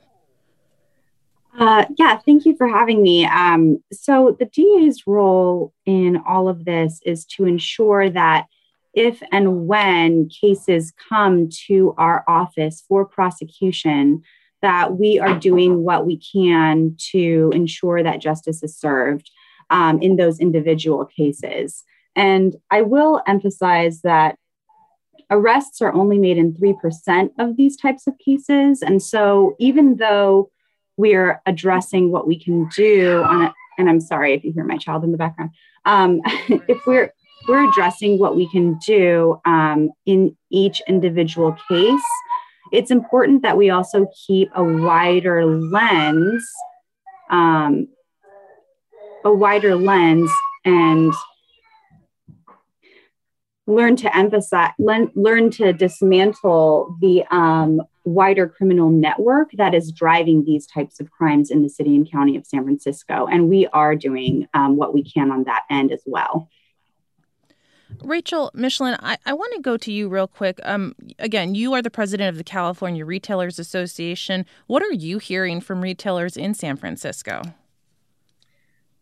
Uh, 1.58 1.86
yeah, 1.98 2.18
thank 2.18 2.46
you 2.46 2.56
for 2.58 2.68
having 2.68 3.04
me. 3.04 3.26
Um, 3.26 3.84
so, 3.92 4.36
the 4.40 4.46
DA's 4.46 5.04
role 5.06 5.72
in 5.86 6.18
all 6.28 6.48
of 6.48 6.66
this 6.66 7.00
is 7.06 7.26
to 7.26 7.46
ensure 7.46 8.10
that 8.10 8.48
if 8.94 9.22
and 9.32 9.68
when 9.68 10.30
cases 10.30 10.94
come 11.10 11.50
to 11.68 11.94
our 11.98 12.24
office 12.28 12.84
for 12.88 13.06
prosecution, 13.06 14.24
that 14.62 14.98
we 14.98 15.20
are 15.20 15.38
doing 15.38 15.84
what 15.84 16.06
we 16.06 16.18
can 16.18 16.96
to 17.12 17.52
ensure 17.54 18.02
that 18.02 18.22
justice 18.22 18.64
is 18.64 18.76
served 18.76 19.30
um, 19.70 20.02
in 20.02 20.16
those 20.16 20.40
individual 20.40 21.06
cases. 21.06 21.84
And 22.16 22.56
I 22.70 22.82
will 22.82 23.22
emphasize 23.28 24.02
that 24.02 24.38
arrests 25.30 25.82
are 25.82 25.94
only 25.94 26.18
made 26.18 26.38
in 26.38 26.54
3% 26.54 27.32
of 27.40 27.58
these 27.58 27.76
types 27.76 28.08
of 28.08 28.18
cases. 28.20 28.82
And 28.82 29.02
so 29.02 29.56
even 29.60 29.98
though 29.98 30.52
we're 30.98 31.42
addressing 31.46 32.12
what 32.12 32.28
we 32.28 32.40
can 32.40 32.68
do 32.76 33.24
on 33.24 33.44
it, 33.44 33.52
and 33.78 33.90
I'm 33.90 34.00
sorry 34.00 34.34
if 34.34 34.44
you 34.44 34.52
hear 34.52 34.64
my 34.64 34.78
child 34.78 35.04
in 35.04 35.12
the 35.12 35.18
background, 35.18 35.52
um, 35.86 36.22
if 36.68 36.86
we're 36.86 37.14
we're 37.48 37.70
addressing 37.70 38.20
what 38.20 38.36
we 38.36 38.50
can 38.50 38.78
do 38.86 39.40
um, 39.46 39.92
in 40.06 40.36
each 40.50 40.82
individual 40.88 41.58
case. 41.68 42.02
It's 42.72 42.92
important 42.92 43.42
that 43.44 43.58
we 43.58 43.70
also 43.70 44.08
keep 44.26 44.50
a 44.56 44.64
wider 44.64 45.46
lens, 45.46 46.46
um, 47.30 47.88
a 49.24 49.34
wider 49.34 49.76
lens, 49.76 50.32
and 50.66 51.14
learn 53.66 53.96
to 53.96 54.16
emphasize, 54.16 54.72
learn, 54.78 55.12
learn 55.16 55.50
to 55.52 55.74
dismantle 55.74 56.98
the 57.02 57.24
um, 57.32 57.82
wider 58.06 58.48
criminal 58.48 58.90
network 58.90 59.50
that 59.54 59.74
is 59.74 59.92
driving 59.92 60.44
these 60.44 60.68
types 60.68 61.00
of 61.00 61.10
crimes 61.10 61.50
in 61.50 61.62
the 61.64 61.70
city 61.70 61.96
and 61.96 62.10
county 62.10 62.36
of 62.36 62.46
San 62.46 62.64
Francisco. 62.64 63.26
And 63.26 63.50
we 63.50 63.68
are 63.68 63.96
doing 63.96 64.48
um, 64.54 64.76
what 64.76 64.94
we 64.94 65.04
can 65.04 65.32
on 65.32 65.46
that 65.46 65.64
end 65.70 65.92
as 65.92 66.02
well. 66.06 66.50
Rachel 68.02 68.52
Michelin, 68.54 68.98
I, 69.02 69.18
I 69.26 69.34
want 69.34 69.54
to 69.54 69.62
go 69.62 69.78
to 69.78 69.92
you 69.92 70.10
real 70.10 70.28
quick. 70.28 70.60
Um, 70.64 70.96
again, 71.20 71.56
you 71.56 71.74
are 71.74 71.82
the 71.82 71.92
president 71.92 72.30
of 72.30 72.38
the 72.38 72.44
California 72.44 73.06
Retailers 73.06 73.60
Association. 73.60 74.46
What 74.68 74.84
are 74.84 74.92
you 74.92 75.20
hearing 75.20 75.62
from 75.62 75.82
retailers 75.82 76.36
in 76.36 76.54
San 76.54 76.76
Francisco? 76.76 77.44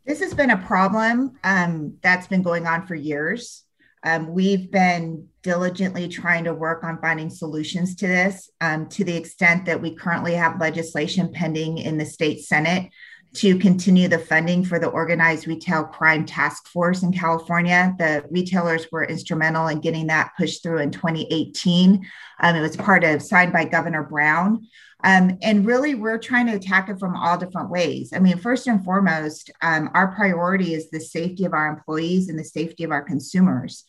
This 0.05 0.19
has 0.21 0.33
been 0.33 0.49
a 0.49 0.57
problem 0.57 1.37
um, 1.43 1.97
that's 2.01 2.27
been 2.27 2.41
going 2.41 2.65
on 2.65 2.87
for 2.87 2.95
years. 2.95 3.63
Um, 4.03 4.33
we've 4.33 4.71
been 4.71 5.27
diligently 5.43 6.07
trying 6.07 6.45
to 6.45 6.55
work 6.55 6.83
on 6.83 6.99
finding 6.99 7.29
solutions 7.29 7.95
to 7.97 8.07
this 8.07 8.49
um, 8.61 8.89
to 8.89 9.03
the 9.03 9.15
extent 9.15 9.65
that 9.65 9.79
we 9.79 9.93
currently 9.93 10.33
have 10.33 10.59
legislation 10.59 11.31
pending 11.31 11.77
in 11.77 11.99
the 11.99 12.05
state 12.05 12.43
Senate 12.43 12.89
to 13.33 13.57
continue 13.59 14.07
the 14.07 14.19
funding 14.19 14.63
for 14.65 14.77
the 14.77 14.89
organized 14.89 15.47
retail 15.47 15.83
crime 15.83 16.25
task 16.25 16.67
force 16.67 17.03
in 17.03 17.13
California. 17.13 17.93
The 17.97 18.25
retailers 18.29 18.87
were 18.91 19.05
instrumental 19.05 19.67
in 19.67 19.79
getting 19.79 20.07
that 20.07 20.31
pushed 20.37 20.63
through 20.63 20.79
in 20.79 20.91
2018. 20.91 22.05
Um, 22.41 22.55
it 22.55 22.61
was 22.61 22.75
part 22.75 23.03
of 23.03 23.21
signed 23.21 23.53
by 23.53 23.65
Governor 23.65 24.03
Brown. 24.03 24.67
Um, 25.03 25.37
and 25.41 25.65
really, 25.65 25.95
we're 25.95 26.17
trying 26.17 26.47
to 26.47 26.55
attack 26.55 26.89
it 26.89 26.99
from 26.99 27.15
all 27.15 27.37
different 27.37 27.69
ways. 27.69 28.11
I 28.13 28.19
mean, 28.19 28.37
first 28.37 28.67
and 28.67 28.83
foremost, 28.83 29.49
um, 29.61 29.89
our 29.93 30.13
priority 30.15 30.73
is 30.73 30.89
the 30.89 30.99
safety 30.99 31.45
of 31.45 31.53
our 31.53 31.67
employees 31.67 32.29
and 32.29 32.37
the 32.37 32.43
safety 32.43 32.83
of 32.83 32.91
our 32.91 33.01
consumers. 33.01 33.83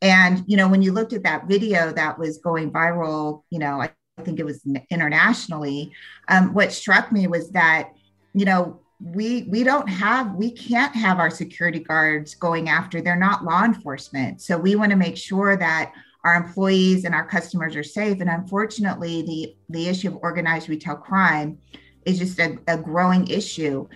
And, 0.00 0.44
you 0.46 0.56
know, 0.56 0.68
when 0.68 0.82
you 0.82 0.92
looked 0.92 1.12
at 1.12 1.24
that 1.24 1.48
video 1.48 1.92
that 1.92 2.18
was 2.18 2.38
going 2.38 2.70
viral, 2.70 3.42
you 3.50 3.58
know, 3.58 3.80
I 3.80 3.90
think 4.22 4.38
it 4.38 4.44
was 4.44 4.64
internationally, 4.90 5.92
um, 6.28 6.54
what 6.54 6.72
struck 6.72 7.10
me 7.10 7.26
was 7.26 7.50
that, 7.50 7.90
you 8.34 8.44
know, 8.44 8.80
we 9.00 9.44
we 9.44 9.62
don't 9.62 9.88
have 9.88 10.34
we 10.34 10.50
can't 10.50 10.94
have 10.94 11.20
our 11.20 11.30
security 11.30 11.78
guards 11.78 12.34
going 12.34 12.68
after 12.68 13.00
they're 13.00 13.14
not 13.14 13.44
law 13.44 13.62
enforcement 13.62 14.40
so 14.40 14.58
we 14.58 14.74
want 14.74 14.90
to 14.90 14.96
make 14.96 15.16
sure 15.16 15.56
that 15.56 15.92
our 16.28 16.34
employees 16.34 17.04
and 17.04 17.14
our 17.14 17.26
customers 17.26 17.74
are 17.74 17.82
safe. 17.82 18.20
And 18.20 18.28
unfortunately 18.28 19.22
the 19.22 19.56
the 19.68 19.88
issue 19.88 20.08
of 20.08 20.16
organized 20.22 20.68
retail 20.68 20.96
crime 20.96 21.58
is 22.04 22.18
just 22.18 22.38
a, 22.38 22.58
a 22.68 22.76
growing 22.76 23.26
issue. 23.28 23.88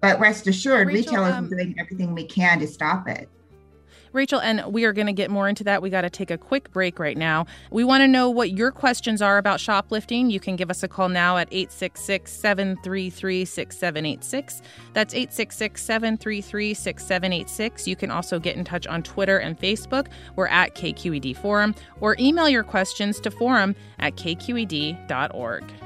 But 0.00 0.20
rest 0.20 0.46
assured 0.46 0.88
Rachel, 0.88 1.12
retailers 1.12 1.34
um, 1.34 1.46
are 1.46 1.48
doing 1.48 1.74
everything 1.78 2.14
we 2.14 2.24
can 2.24 2.58
to 2.60 2.66
stop 2.66 3.08
it 3.08 3.28
Rachel, 4.12 4.40
and 4.40 4.72
we 4.72 4.84
are 4.84 4.92
going 4.92 5.06
to 5.06 5.12
get 5.12 5.30
more 5.30 5.48
into 5.48 5.64
that. 5.64 5.82
We 5.82 5.90
got 5.90 6.02
to 6.02 6.10
take 6.10 6.30
a 6.30 6.38
quick 6.38 6.72
break 6.72 6.98
right 6.98 7.16
now. 7.16 7.46
We 7.70 7.84
want 7.84 8.02
to 8.02 8.08
know 8.08 8.30
what 8.30 8.50
your 8.50 8.70
questions 8.70 9.22
are 9.22 9.38
about 9.38 9.60
shoplifting. 9.60 10.30
You 10.30 10.40
can 10.40 10.56
give 10.56 10.70
us 10.70 10.82
a 10.82 10.88
call 10.88 11.08
now 11.08 11.36
at 11.36 11.48
866 11.50 12.32
733 12.32 13.44
6786. 13.44 14.62
That's 14.92 15.14
866 15.14 15.82
733 15.82 16.74
6786. 16.74 17.88
You 17.88 17.96
can 17.96 18.10
also 18.10 18.38
get 18.38 18.56
in 18.56 18.64
touch 18.64 18.86
on 18.86 19.02
Twitter 19.02 19.38
and 19.38 19.58
Facebook. 19.58 20.08
We're 20.36 20.48
at 20.48 20.74
KQED 20.74 21.36
Forum, 21.36 21.74
or 22.00 22.16
email 22.18 22.48
your 22.48 22.64
questions 22.64 23.20
to 23.20 23.30
forum 23.30 23.74
at 23.98 24.16
kqed.org. 24.16 25.85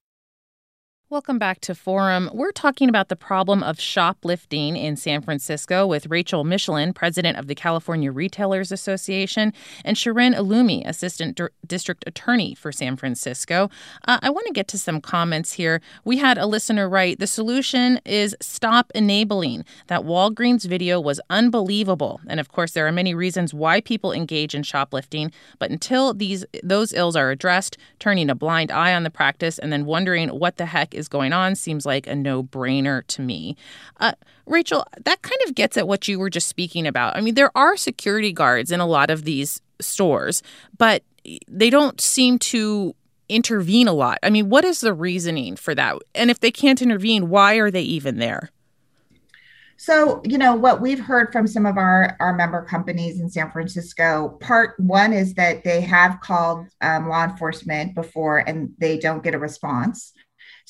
Welcome 1.11 1.39
back 1.39 1.59
to 1.63 1.75
Forum. 1.75 2.29
We're 2.31 2.53
talking 2.53 2.87
about 2.87 3.09
the 3.09 3.17
problem 3.17 3.63
of 3.63 3.81
shoplifting 3.81 4.77
in 4.77 4.95
San 4.95 5.21
Francisco 5.21 5.85
with 5.85 6.05
Rachel 6.05 6.45
Michelin, 6.45 6.93
president 6.93 7.37
of 7.37 7.47
the 7.47 7.53
California 7.53 8.13
Retailers 8.13 8.71
Association, 8.71 9.51
and 9.83 9.97
Sharon 9.97 10.31
Oloumi, 10.31 10.87
assistant 10.87 11.35
D- 11.35 11.47
district 11.67 12.05
attorney 12.07 12.55
for 12.55 12.71
San 12.71 12.95
Francisco. 12.95 13.69
Uh, 14.07 14.19
I 14.21 14.29
want 14.29 14.47
to 14.47 14.53
get 14.53 14.69
to 14.69 14.77
some 14.77 15.01
comments 15.01 15.51
here. 15.51 15.81
We 16.05 16.19
had 16.19 16.37
a 16.37 16.45
listener 16.45 16.87
write 16.87 17.19
The 17.19 17.27
solution 17.27 17.99
is 18.05 18.33
stop 18.39 18.89
enabling. 18.95 19.65
That 19.87 20.03
Walgreens 20.03 20.65
video 20.65 21.01
was 21.01 21.19
unbelievable. 21.29 22.21
And 22.29 22.39
of 22.39 22.53
course, 22.53 22.71
there 22.71 22.87
are 22.87 22.91
many 22.93 23.13
reasons 23.13 23.53
why 23.53 23.81
people 23.81 24.13
engage 24.13 24.55
in 24.55 24.63
shoplifting, 24.63 25.33
but 25.59 25.71
until 25.71 26.13
these 26.13 26.45
those 26.63 26.93
ills 26.93 27.17
are 27.17 27.31
addressed, 27.31 27.77
turning 27.99 28.29
a 28.29 28.35
blind 28.35 28.71
eye 28.71 28.93
on 28.93 29.03
the 29.03 29.09
practice 29.09 29.59
and 29.59 29.73
then 29.73 29.85
wondering 29.85 30.29
what 30.29 30.55
the 30.55 30.67
heck 30.67 30.95
is 31.00 31.00
going 31.07 31.33
on 31.33 31.55
seems 31.55 31.85
like 31.85 32.07
a 32.07 32.15
no 32.15 32.43
brainer 32.43 33.05
to 33.07 33.21
me. 33.21 33.55
Uh, 33.99 34.13
Rachel, 34.45 34.85
that 35.03 35.21
kind 35.21 35.39
of 35.47 35.55
gets 35.55 35.77
at 35.77 35.87
what 35.87 36.07
you 36.07 36.19
were 36.19 36.29
just 36.29 36.47
speaking 36.47 36.87
about. 36.87 37.15
I 37.15 37.21
mean, 37.21 37.35
there 37.35 37.55
are 37.55 37.77
security 37.77 38.31
guards 38.31 38.71
in 38.71 38.79
a 38.79 38.85
lot 38.85 39.09
of 39.09 39.23
these 39.23 39.61
stores, 39.79 40.43
but 40.77 41.03
they 41.47 41.69
don't 41.69 41.99
seem 42.01 42.39
to 42.39 42.95
intervene 43.29 43.87
a 43.87 43.93
lot. 43.93 44.19
I 44.23 44.29
mean, 44.29 44.49
what 44.49 44.65
is 44.65 44.81
the 44.81 44.93
reasoning 44.93 45.55
for 45.55 45.73
that? 45.75 45.97
And 46.13 46.29
if 46.29 46.39
they 46.39 46.51
can't 46.51 46.81
intervene, 46.81 47.29
why 47.29 47.55
are 47.55 47.71
they 47.71 47.81
even 47.81 48.19
there? 48.19 48.51
So, 49.77 50.21
you 50.23 50.37
know, 50.37 50.53
what 50.53 50.79
we've 50.79 50.99
heard 50.99 51.31
from 51.31 51.47
some 51.47 51.65
of 51.65 51.75
our, 51.75 52.15
our 52.19 52.35
member 52.35 52.63
companies 52.63 53.19
in 53.19 53.31
San 53.31 53.49
Francisco, 53.49 54.37
part 54.39 54.79
one 54.79 55.11
is 55.11 55.33
that 55.33 55.63
they 55.63 55.81
have 55.81 56.21
called 56.21 56.67
um, 56.81 57.09
law 57.09 57.23
enforcement 57.23 57.95
before 57.95 58.47
and 58.47 58.73
they 58.77 58.99
don't 58.99 59.23
get 59.23 59.33
a 59.33 59.39
response. 59.39 60.13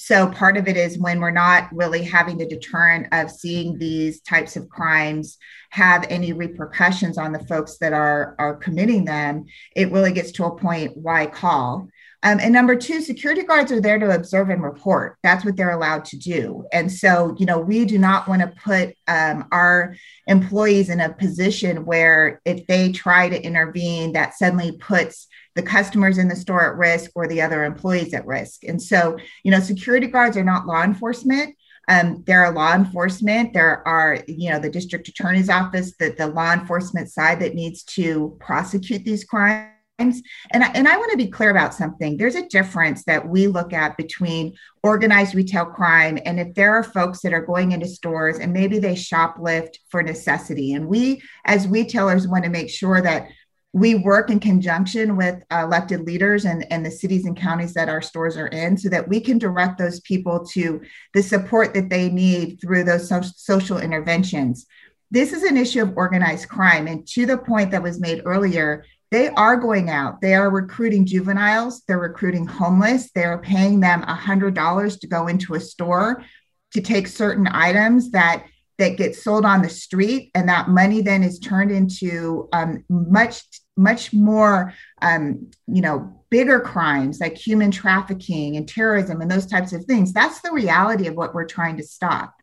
So 0.03 0.27
part 0.31 0.57
of 0.57 0.67
it 0.67 0.77
is 0.77 0.97
when 0.97 1.19
we're 1.19 1.29
not 1.29 1.69
really 1.71 2.03
having 2.03 2.39
the 2.39 2.47
deterrent 2.47 3.07
of 3.11 3.29
seeing 3.29 3.77
these 3.77 4.19
types 4.21 4.55
of 4.55 4.67
crimes 4.67 5.37
have 5.69 6.07
any 6.09 6.33
repercussions 6.33 7.19
on 7.19 7.31
the 7.31 7.45
folks 7.45 7.77
that 7.77 7.93
are 7.93 8.35
are 8.39 8.55
committing 8.55 9.05
them, 9.05 9.45
it 9.75 9.91
really 9.91 10.11
gets 10.11 10.31
to 10.33 10.45
a 10.45 10.57
point 10.57 10.97
why 10.97 11.27
call. 11.27 11.87
Um, 12.23 12.39
and 12.39 12.51
number 12.51 12.75
two, 12.75 13.01
security 13.01 13.43
guards 13.43 13.71
are 13.71 13.79
there 13.79 13.99
to 13.99 14.15
observe 14.15 14.49
and 14.49 14.63
report. 14.63 15.17
That's 15.21 15.45
what 15.45 15.55
they're 15.55 15.69
allowed 15.69 16.05
to 16.05 16.17
do. 16.17 16.65
And 16.73 16.91
so, 16.91 17.35
you 17.37 17.45
know, 17.45 17.59
we 17.59 17.85
do 17.85 17.99
not 17.99 18.27
want 18.27 18.41
to 18.41 18.47
put 18.47 18.95
um, 19.07 19.47
our 19.51 19.95
employees 20.25 20.89
in 20.89 20.99
a 20.99 21.13
position 21.13 21.85
where 21.85 22.41
if 22.43 22.65
they 22.65 22.91
try 22.91 23.29
to 23.29 23.39
intervene, 23.39 24.13
that 24.13 24.33
suddenly 24.35 24.71
puts 24.71 25.27
the 25.55 25.63
customers 25.63 26.17
in 26.17 26.27
the 26.27 26.35
store 26.35 26.71
at 26.71 26.77
risk 26.77 27.11
or 27.15 27.27
the 27.27 27.41
other 27.41 27.63
employees 27.63 28.13
at 28.13 28.25
risk. 28.25 28.63
And 28.63 28.81
so, 28.81 29.17
you 29.43 29.51
know, 29.51 29.59
security 29.59 30.07
guards 30.07 30.37
are 30.37 30.43
not 30.43 30.65
law 30.65 30.83
enforcement. 30.83 31.55
Um, 31.87 32.23
there 32.25 32.45
are 32.45 32.53
law 32.53 32.73
enforcement. 32.73 33.53
There 33.53 33.85
are, 33.87 34.19
you 34.27 34.49
know, 34.49 34.59
the 34.59 34.69
district 34.69 35.07
attorney's 35.07 35.49
office, 35.49 35.93
that 35.99 36.17
the 36.17 36.27
law 36.27 36.53
enforcement 36.53 37.11
side 37.11 37.39
that 37.41 37.55
needs 37.55 37.83
to 37.83 38.37
prosecute 38.39 39.03
these 39.03 39.25
crimes. 39.25 39.67
And 39.99 40.63
I, 40.63 40.71
and 40.73 40.87
I 40.87 40.97
want 40.97 41.11
to 41.11 41.17
be 41.17 41.27
clear 41.27 41.49
about 41.49 41.73
something. 41.73 42.17
There's 42.17 42.35
a 42.35 42.47
difference 42.47 43.03
that 43.05 43.27
we 43.27 43.47
look 43.47 43.73
at 43.73 43.97
between 43.97 44.53
organized 44.83 45.35
retail 45.35 45.65
crime 45.65 46.17
and 46.25 46.39
if 46.39 46.55
there 46.55 46.73
are 46.73 46.83
folks 46.83 47.21
that 47.21 47.33
are 47.33 47.45
going 47.45 47.71
into 47.71 47.87
stores 47.87 48.39
and 48.39 48.53
maybe 48.53 48.79
they 48.79 48.95
shoplift 48.95 49.75
for 49.89 50.01
necessity. 50.01 50.73
And 50.73 50.87
we, 50.87 51.21
as 51.45 51.67
retailers, 51.67 52.27
want 52.27 52.45
to 52.45 52.49
make 52.49 52.69
sure 52.69 53.01
that 53.01 53.27
we 53.73 53.95
work 53.95 54.29
in 54.29 54.39
conjunction 54.39 55.15
with 55.15 55.43
elected 55.49 56.01
leaders 56.01 56.43
and, 56.43 56.69
and 56.71 56.85
the 56.85 56.91
cities 56.91 57.25
and 57.25 57.37
counties 57.37 57.73
that 57.73 57.87
our 57.87 58.01
stores 58.01 58.35
are 58.35 58.47
in 58.47 58.77
so 58.77 58.89
that 58.89 59.07
we 59.07 59.19
can 59.21 59.37
direct 59.37 59.77
those 59.77 60.01
people 60.01 60.45
to 60.45 60.81
the 61.13 61.23
support 61.23 61.73
that 61.73 61.89
they 61.89 62.09
need 62.09 62.59
through 62.59 62.83
those 62.83 63.07
so- 63.07 63.21
social 63.21 63.77
interventions. 63.77 64.65
This 65.09 65.31
is 65.31 65.43
an 65.43 65.55
issue 65.57 65.81
of 65.81 65.95
organized 65.95 66.49
crime. 66.49 66.87
And 66.87 67.07
to 67.09 67.25
the 67.25 67.37
point 67.37 67.71
that 67.71 67.83
was 67.83 67.99
made 67.99 68.23
earlier, 68.25 68.83
they 69.09 69.29
are 69.29 69.57
going 69.57 69.89
out. 69.89 70.21
They 70.21 70.35
are 70.35 70.49
recruiting 70.49 71.05
juveniles, 71.05 71.83
they're 71.87 71.99
recruiting 71.99 72.47
homeless, 72.47 73.11
they're 73.13 73.39
paying 73.39 73.79
them 73.79 74.03
$100 74.03 74.99
to 74.99 75.07
go 75.07 75.27
into 75.27 75.53
a 75.53 75.59
store 75.59 76.23
to 76.73 76.81
take 76.81 77.07
certain 77.07 77.47
items 77.47 78.11
that 78.11 78.45
that 78.77 78.97
get 78.97 79.15
sold 79.15 79.45
on 79.45 79.61
the 79.61 79.69
street 79.69 80.31
and 80.33 80.49
that 80.49 80.67
money 80.67 81.01
then 81.01 81.21
is 81.21 81.37
turned 81.37 81.71
into 81.71 82.49
um, 82.51 82.83
much 82.89 83.43
much 83.77 84.13
more 84.13 84.73
um, 85.01 85.49
you 85.67 85.81
know 85.81 86.21
bigger 86.29 86.59
crimes 86.59 87.19
like 87.19 87.37
human 87.37 87.71
trafficking 87.71 88.55
and 88.55 88.67
terrorism 88.67 89.21
and 89.21 89.29
those 89.29 89.45
types 89.45 89.73
of 89.73 89.83
things. 89.85 90.13
That's 90.13 90.41
the 90.41 90.51
reality 90.51 91.07
of 91.07 91.15
what 91.15 91.35
we're 91.35 91.45
trying 91.45 91.77
to 91.77 91.83
stop. 91.83 92.33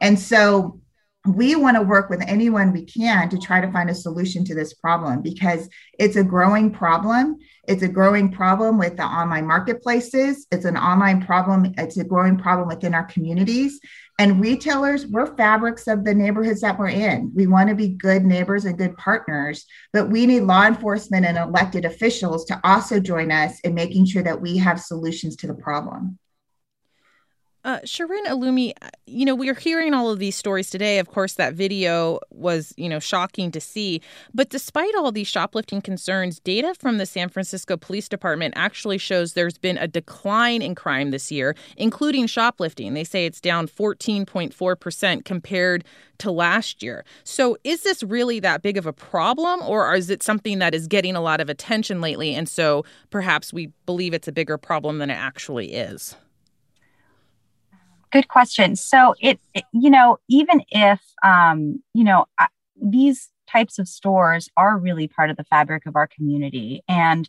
And 0.00 0.18
so 0.18 0.80
we 1.26 1.56
want 1.56 1.76
to 1.76 1.82
work 1.82 2.10
with 2.10 2.22
anyone 2.26 2.72
we 2.72 2.84
can 2.84 3.28
to 3.28 3.38
try 3.38 3.60
to 3.60 3.70
find 3.72 3.90
a 3.90 3.94
solution 3.94 4.44
to 4.44 4.54
this 4.54 4.74
problem 4.74 5.20
because 5.20 5.68
it's 5.98 6.16
a 6.16 6.24
growing 6.24 6.70
problem. 6.70 7.36
It's 7.66 7.82
a 7.82 7.88
growing 7.88 8.30
problem 8.30 8.78
with 8.78 8.96
the 8.96 9.04
online 9.04 9.46
marketplaces. 9.46 10.46
It's 10.50 10.64
an 10.64 10.76
online 10.76 11.24
problem. 11.24 11.74
It's 11.76 11.98
a 11.98 12.04
growing 12.04 12.38
problem 12.38 12.68
within 12.68 12.94
our 12.94 13.04
communities 13.04 13.80
and 14.18 14.40
retailers, 14.40 15.06
we're 15.06 15.36
fabrics 15.36 15.86
of 15.86 16.04
the 16.04 16.12
neighborhoods 16.12 16.60
that 16.62 16.76
we're 16.76 16.88
in. 16.88 17.30
We 17.34 17.46
want 17.46 17.68
to 17.68 17.76
be 17.76 17.88
good 17.88 18.24
neighbors 18.24 18.64
and 18.64 18.76
good 18.76 18.96
partners, 18.96 19.64
but 19.92 20.10
we 20.10 20.26
need 20.26 20.40
law 20.40 20.66
enforcement 20.66 21.24
and 21.24 21.38
elected 21.38 21.84
officials 21.84 22.44
to 22.46 22.60
also 22.64 22.98
join 22.98 23.30
us 23.30 23.60
in 23.60 23.74
making 23.74 24.06
sure 24.06 24.24
that 24.24 24.40
we 24.40 24.56
have 24.56 24.80
solutions 24.80 25.36
to 25.36 25.46
the 25.46 25.54
problem. 25.54 26.18
Uh, 27.64 27.80
Shirin 27.80 28.24
Oloumi, 28.26 28.72
uh, 28.80 28.88
you 29.06 29.26
know, 29.26 29.34
we're 29.34 29.54
hearing 29.54 29.92
all 29.92 30.10
of 30.10 30.20
these 30.20 30.36
stories 30.36 30.70
today. 30.70 31.00
Of 31.00 31.08
course, 31.08 31.34
that 31.34 31.54
video 31.54 32.20
was, 32.30 32.72
you 32.76 32.88
know, 32.88 33.00
shocking 33.00 33.50
to 33.50 33.60
see. 33.60 34.00
But 34.32 34.48
despite 34.48 34.94
all 34.94 35.10
these 35.10 35.26
shoplifting 35.26 35.82
concerns, 35.82 36.38
data 36.38 36.74
from 36.78 36.98
the 36.98 37.06
San 37.06 37.28
Francisco 37.28 37.76
Police 37.76 38.08
Department 38.08 38.54
actually 38.56 38.96
shows 38.96 39.32
there's 39.32 39.58
been 39.58 39.76
a 39.76 39.88
decline 39.88 40.62
in 40.62 40.76
crime 40.76 41.10
this 41.10 41.32
year, 41.32 41.56
including 41.76 42.28
shoplifting. 42.28 42.94
They 42.94 43.04
say 43.04 43.26
it's 43.26 43.40
down 43.40 43.66
14.4% 43.66 45.24
compared 45.24 45.84
to 46.18 46.30
last 46.30 46.80
year. 46.80 47.04
So 47.24 47.56
is 47.64 47.82
this 47.82 48.04
really 48.04 48.38
that 48.40 48.62
big 48.62 48.76
of 48.76 48.86
a 48.86 48.92
problem, 48.92 49.62
or 49.62 49.92
is 49.94 50.10
it 50.10 50.22
something 50.22 50.60
that 50.60 50.74
is 50.74 50.86
getting 50.86 51.16
a 51.16 51.20
lot 51.20 51.40
of 51.40 51.48
attention 51.48 52.00
lately? 52.00 52.34
And 52.34 52.48
so 52.48 52.84
perhaps 53.10 53.52
we 53.52 53.72
believe 53.84 54.14
it's 54.14 54.28
a 54.28 54.32
bigger 54.32 54.58
problem 54.58 54.98
than 54.98 55.10
it 55.10 55.14
actually 55.14 55.74
is? 55.74 56.14
Good 58.10 58.28
question. 58.28 58.76
So 58.76 59.14
it, 59.20 59.40
it 59.54 59.64
you 59.72 59.90
know, 59.90 60.18
even 60.28 60.62
if 60.68 61.00
um, 61.22 61.82
you 61.94 62.04
know 62.04 62.26
I, 62.38 62.48
these 62.80 63.30
types 63.50 63.78
of 63.78 63.88
stores 63.88 64.48
are 64.56 64.78
really 64.78 65.08
part 65.08 65.30
of 65.30 65.36
the 65.36 65.44
fabric 65.44 65.86
of 65.86 65.96
our 65.96 66.06
community, 66.06 66.82
and 66.88 67.28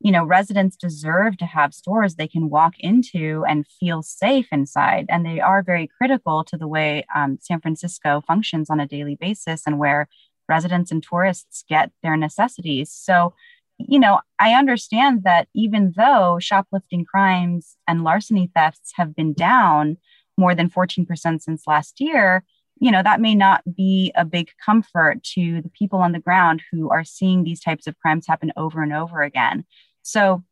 you 0.00 0.12
know, 0.12 0.24
residents 0.24 0.76
deserve 0.76 1.36
to 1.38 1.44
have 1.44 1.74
stores 1.74 2.14
they 2.14 2.28
can 2.28 2.50
walk 2.50 2.74
into 2.78 3.44
and 3.48 3.66
feel 3.80 4.02
safe 4.02 4.46
inside, 4.52 5.06
and 5.08 5.26
they 5.26 5.40
are 5.40 5.62
very 5.62 5.88
critical 5.98 6.44
to 6.44 6.56
the 6.56 6.68
way 6.68 7.04
um, 7.14 7.38
San 7.40 7.60
Francisco 7.60 8.22
functions 8.26 8.70
on 8.70 8.80
a 8.80 8.86
daily 8.86 9.16
basis, 9.16 9.62
and 9.66 9.78
where 9.78 10.08
residents 10.48 10.90
and 10.90 11.02
tourists 11.02 11.64
get 11.68 11.90
their 12.02 12.16
necessities. 12.16 12.90
So 12.90 13.34
you 13.78 13.98
know, 13.98 14.20
I 14.38 14.52
understand 14.54 15.22
that 15.22 15.48
even 15.54 15.92
though 15.96 16.38
shoplifting 16.40 17.04
crimes 17.04 17.76
and 17.86 18.02
larceny 18.02 18.50
thefts 18.54 18.92
have 18.96 19.14
been 19.14 19.32
down, 19.32 19.98
more 20.38 20.54
than 20.54 20.70
14% 20.70 21.42
since 21.42 21.66
last 21.66 22.00
year, 22.00 22.44
you 22.80 22.90
know, 22.90 23.02
that 23.02 23.20
may 23.20 23.34
not 23.34 23.62
be 23.74 24.12
a 24.14 24.24
big 24.24 24.50
comfort 24.64 25.22
to 25.34 25.60
the 25.60 25.70
people 25.70 25.98
on 25.98 26.12
the 26.12 26.20
ground 26.20 26.62
who 26.70 26.90
are 26.90 27.04
seeing 27.04 27.42
these 27.42 27.60
types 27.60 27.86
of 27.86 27.98
crimes 27.98 28.26
happen 28.26 28.52
over 28.56 28.82
and 28.82 28.92
over 28.92 29.22
again. 29.22 29.64
So, 30.02 30.44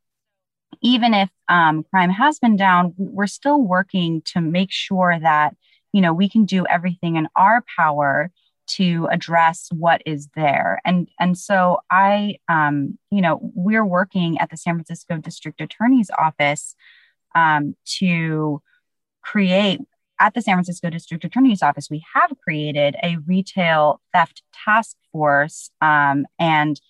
even 0.83 1.15
if 1.15 1.31
um, 1.49 1.85
crime 1.85 2.11
has 2.11 2.39
been 2.39 2.57
down, 2.57 2.93
we're 2.99 3.27
still 3.27 3.63
working 3.63 4.21
to 4.27 4.41
make 4.41 4.71
sure 4.71 5.19
that, 5.19 5.57
you 5.93 6.03
know, 6.03 6.13
we 6.13 6.29
can 6.29 6.45
do 6.45 6.67
everything 6.67 7.17
in 7.17 7.29
our 7.35 7.65
power 7.79 8.31
to 8.67 9.09
address 9.11 9.69
what 9.73 10.03
is 10.05 10.29
there. 10.35 10.81
And, 10.85 11.09
and 11.19 11.39
so 11.39 11.79
I, 11.91 12.39
um, 12.49 12.99
you 13.11 13.21
know, 13.21 13.39
we're 13.55 13.85
working 13.85 14.39
at 14.39 14.51
the 14.51 14.57
San 14.57 14.75
Francisco 14.75 15.17
District 15.19 15.61
Attorney's 15.61 16.11
Office 16.19 16.75
um, 17.35 17.77
to 17.99 18.61
create 19.27 19.81
at 20.19 20.35
the 20.35 20.41
San 20.41 20.55
Francisco 20.55 20.89
District 20.89 21.25
Attorney's 21.25 21.63
Office, 21.63 21.91
we 21.91 22.03
have 22.15 22.33
created 22.43 22.97
a 23.03 23.17
retail 23.27 24.01
theft 24.13 24.43
task 24.65 24.97
force, 25.13 25.71
um, 25.81 26.27
and 26.39 26.81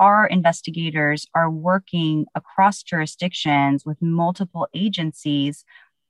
our 0.00 0.26
investigators 0.26 1.26
are 1.34 1.50
working 1.50 2.26
across 2.34 2.82
jurisdictions 2.82 3.84
with 3.86 4.02
multiple 4.02 4.66
agencies. 4.74 5.64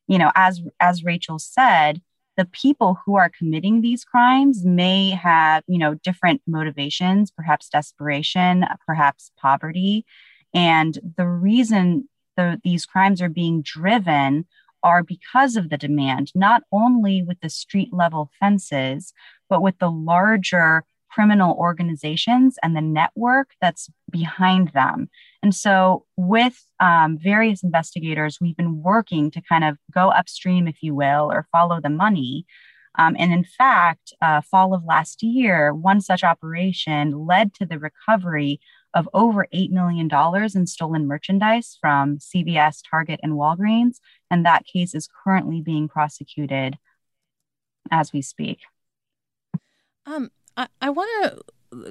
You 0.08 0.18
know, 0.18 0.32
as 0.34 0.62
as 0.80 1.04
Rachel 1.04 1.38
said, 1.38 2.00
the 2.38 2.46
people 2.46 2.98
who 3.04 3.16
are 3.16 3.30
committing 3.30 3.82
these 3.82 4.04
crimes 4.04 4.64
may 4.64 5.10
have 5.10 5.64
you 5.66 5.78
know 5.78 5.94
different 5.94 6.40
motivations, 6.46 7.30
perhaps 7.30 7.68
desperation, 7.68 8.64
perhaps 8.86 9.30
poverty, 9.38 10.06
and 10.54 10.98
the 11.18 11.26
reason 11.26 12.08
the, 12.36 12.58
these 12.64 12.86
crimes 12.86 13.20
are 13.20 13.28
being 13.28 13.60
driven 13.60 14.46
are 14.82 15.02
because 15.02 15.56
of 15.56 15.70
the 15.70 15.78
demand, 15.78 16.32
not 16.34 16.62
only 16.72 17.22
with 17.22 17.40
the 17.40 17.50
street 17.50 17.92
level 17.92 18.30
fences, 18.38 19.12
but 19.48 19.62
with 19.62 19.78
the 19.78 19.90
larger 19.90 20.84
criminal 21.10 21.54
organizations 21.58 22.56
and 22.62 22.74
the 22.74 22.80
network 22.80 23.50
that's 23.60 23.90
behind 24.10 24.68
them. 24.68 25.08
And 25.42 25.54
so, 25.54 26.06
with 26.16 26.66
um, 26.80 27.18
various 27.18 27.62
investigators, 27.62 28.38
we've 28.40 28.56
been 28.56 28.82
working 28.82 29.30
to 29.32 29.42
kind 29.42 29.64
of 29.64 29.76
go 29.92 30.10
upstream, 30.10 30.66
if 30.66 30.76
you 30.82 30.94
will, 30.94 31.30
or 31.30 31.46
follow 31.52 31.80
the 31.80 31.90
money. 31.90 32.46
Um, 32.98 33.16
and 33.18 33.32
in 33.32 33.44
fact, 33.44 34.12
uh, 34.20 34.42
fall 34.42 34.74
of 34.74 34.84
last 34.84 35.22
year, 35.22 35.74
one 35.74 36.00
such 36.00 36.22
operation 36.22 37.26
led 37.26 37.54
to 37.54 37.66
the 37.66 37.78
recovery 37.78 38.60
of 38.94 39.08
over 39.14 39.46
$8 39.52 39.70
million 39.70 40.10
in 40.54 40.66
stolen 40.66 41.06
merchandise 41.06 41.78
from 41.80 42.18
CVS, 42.18 42.82
Target, 42.88 43.20
and 43.22 43.32
Walgreens. 43.32 43.96
And 44.30 44.44
that 44.44 44.66
case 44.66 44.94
is 44.94 45.08
currently 45.24 45.60
being 45.60 45.88
prosecuted 45.88 46.78
as 47.90 48.12
we 48.12 48.22
speak. 48.22 48.60
Um, 50.06 50.30
I, 50.56 50.68
I 50.80 50.90
want 50.90 51.10
to 51.24 51.40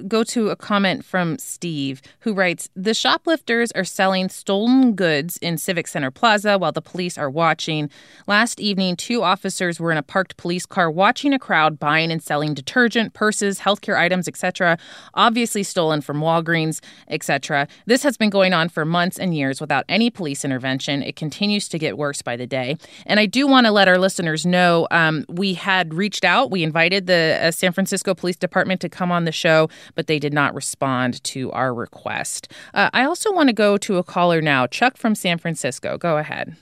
go 0.07 0.23
to 0.23 0.49
a 0.49 0.55
comment 0.55 1.03
from 1.03 1.37
Steve 1.37 2.01
who 2.19 2.33
writes 2.33 2.69
The 2.75 2.93
shoplifters 2.93 3.71
are 3.73 3.83
selling 3.83 4.29
stolen 4.29 4.93
goods 4.93 5.37
in 5.37 5.57
Civic 5.57 5.87
Center 5.87 6.11
Plaza 6.11 6.57
while 6.57 6.71
the 6.71 6.81
police 6.81 7.17
are 7.17 7.29
watching. 7.29 7.89
Last 8.27 8.59
evening, 8.59 8.95
two 8.95 9.23
officers 9.23 9.79
were 9.79 9.91
in 9.91 9.97
a 9.97 10.03
parked 10.03 10.37
police 10.37 10.65
car 10.65 10.89
watching 10.89 11.33
a 11.33 11.39
crowd 11.39 11.79
buying 11.79 12.11
and 12.11 12.21
selling 12.21 12.53
detergent, 12.53 13.13
purses, 13.13 13.59
healthcare 13.59 13.97
items, 13.97 14.27
etc., 14.27 14.77
obviously 15.13 15.63
stolen 15.63 16.01
from 16.01 16.21
Walgreens, 16.21 16.79
etc. 17.07 17.67
This 17.85 18.03
has 18.03 18.17
been 18.17 18.29
going 18.29 18.53
on 18.53 18.69
for 18.69 18.85
months 18.85 19.17
and 19.17 19.35
years 19.35 19.59
without 19.59 19.85
any 19.89 20.09
police 20.09 20.45
intervention. 20.45 21.01
It 21.03 21.15
continues 21.15 21.67
to 21.69 21.79
get 21.79 21.97
worse 21.97 22.21
by 22.21 22.35
the 22.35 22.47
day. 22.47 22.77
And 23.05 23.19
I 23.19 23.25
do 23.25 23.47
want 23.47 23.65
to 23.65 23.71
let 23.71 23.87
our 23.87 23.97
listeners 23.97 24.45
know 24.45 24.87
um, 24.91 25.25
we 25.27 25.53
had 25.53 25.93
reached 25.93 26.25
out, 26.25 26.51
we 26.51 26.63
invited 26.63 27.07
the 27.07 27.39
uh, 27.41 27.51
San 27.51 27.71
Francisco 27.71 28.13
Police 28.13 28.35
Department 28.35 28.81
to 28.81 28.89
come 28.89 29.11
on 29.11 29.25
the 29.25 29.31
show 29.31 29.69
but 29.95 30.07
they 30.07 30.19
did 30.19 30.33
not 30.33 30.53
respond 30.53 31.23
to 31.25 31.51
our 31.51 31.73
request. 31.73 32.51
Uh, 32.73 32.89
I 32.93 33.05
also 33.05 33.31
want 33.33 33.49
to 33.49 33.53
go 33.53 33.77
to 33.77 33.97
a 33.97 34.03
caller 34.03 34.41
now. 34.41 34.67
Chuck 34.67 34.97
from 34.97 35.15
San 35.15 35.37
Francisco. 35.37 35.97
Go 35.97 36.17
ahead. 36.17 36.55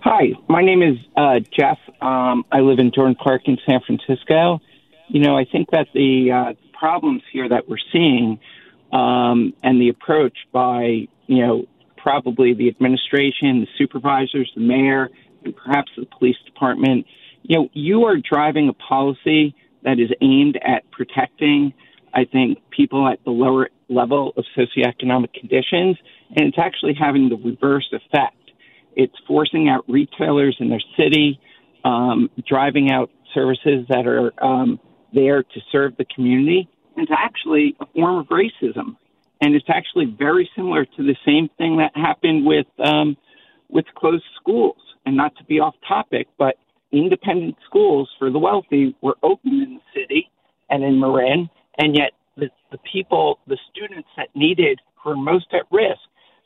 Hi, 0.00 0.28
my 0.48 0.62
name 0.62 0.82
is 0.82 0.96
uh, 1.16 1.40
Jeff. 1.50 1.78
Um, 2.00 2.44
I 2.52 2.60
live 2.60 2.78
in 2.78 2.90
Dorn 2.90 3.16
Park 3.16 3.42
in 3.46 3.58
San 3.66 3.80
Francisco. 3.84 4.60
You 5.08 5.20
know, 5.20 5.36
I 5.36 5.44
think 5.44 5.70
that 5.72 5.88
the 5.94 6.30
uh, 6.30 6.52
problems 6.78 7.22
here 7.32 7.48
that 7.48 7.68
we're 7.68 7.76
seeing 7.92 8.38
um, 8.92 9.52
and 9.62 9.80
the 9.80 9.88
approach 9.88 10.36
by, 10.52 11.08
you 11.26 11.44
know, 11.44 11.66
probably 11.96 12.54
the 12.54 12.68
administration, 12.68 13.60
the 13.60 13.66
supervisors, 13.76 14.50
the 14.54 14.60
mayor, 14.60 15.10
and 15.44 15.56
perhaps 15.56 15.90
the 15.96 16.06
police 16.06 16.36
department, 16.44 17.06
you 17.42 17.56
know, 17.58 17.68
you 17.72 18.04
are 18.04 18.16
driving 18.16 18.68
a 18.68 18.72
policy 18.74 19.56
that 19.86 19.98
is 19.98 20.10
aimed 20.20 20.58
at 20.62 20.90
protecting, 20.90 21.72
I 22.12 22.24
think, 22.24 22.58
people 22.70 23.08
at 23.08 23.24
the 23.24 23.30
lower 23.30 23.70
level 23.88 24.34
of 24.36 24.44
socioeconomic 24.58 25.32
conditions, 25.32 25.96
and 26.36 26.48
it's 26.48 26.58
actually 26.58 26.94
having 26.94 27.30
the 27.30 27.36
reverse 27.36 27.88
effect. 27.92 28.36
It's 28.96 29.14
forcing 29.26 29.68
out 29.68 29.84
retailers 29.88 30.56
in 30.58 30.68
their 30.68 30.82
city, 30.98 31.40
um, 31.84 32.28
driving 32.46 32.90
out 32.90 33.10
services 33.32 33.86
that 33.88 34.06
are 34.06 34.32
um, 34.44 34.80
there 35.14 35.42
to 35.42 35.60
serve 35.70 35.96
the 35.96 36.04
community. 36.04 36.68
It's 36.96 37.12
actually 37.16 37.76
a 37.80 37.86
form 37.94 38.16
of 38.18 38.26
racism. 38.26 38.96
And 39.40 39.54
it's 39.54 39.68
actually 39.68 40.06
very 40.06 40.50
similar 40.56 40.84
to 40.84 41.02
the 41.02 41.14
same 41.24 41.48
thing 41.58 41.76
that 41.76 41.92
happened 41.94 42.46
with 42.46 42.66
um, 42.82 43.16
with 43.68 43.84
closed 43.94 44.24
schools. 44.40 44.78
And 45.04 45.16
not 45.16 45.36
to 45.36 45.44
be 45.44 45.60
off 45.60 45.76
topic, 45.86 46.26
but 46.36 46.56
independent 46.92 47.56
schools 47.66 48.10
for 48.18 48.30
the 48.30 48.38
wealthy 48.38 48.94
were 49.00 49.16
open 49.22 49.52
in 49.62 49.74
the 49.74 50.00
city 50.00 50.30
and 50.70 50.82
in 50.82 50.98
Marin, 50.98 51.48
and 51.78 51.96
yet 51.96 52.12
the, 52.36 52.48
the 52.70 52.78
people, 52.90 53.38
the 53.46 53.58
students 53.70 54.08
that 54.16 54.28
needed, 54.34 54.80
who 55.02 55.10
were 55.10 55.16
most 55.16 55.46
at 55.52 55.62
risk, 55.70 56.00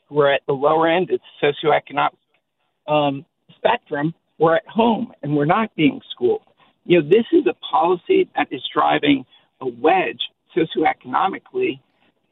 who 0.07 0.15
were 0.15 0.31
at 0.31 0.41
the 0.47 0.53
lower 0.53 0.87
end 0.87 1.09
of 1.11 1.19
the 1.41 1.53
socioeconomic 1.65 2.91
um, 2.91 3.25
spectrum, 3.55 4.13
were 4.37 4.55
at 4.55 4.67
home 4.67 5.13
and 5.21 5.35
were 5.35 5.45
not 5.45 5.73
being 5.75 6.01
schooled. 6.11 6.41
You 6.85 7.01
know, 7.01 7.09
this 7.09 7.25
is 7.31 7.45
a 7.47 7.53
policy 7.53 8.27
that 8.35 8.47
is 8.51 8.61
driving 8.73 9.25
a 9.59 9.67
wedge 9.67 10.21
socioeconomically, 10.55 11.79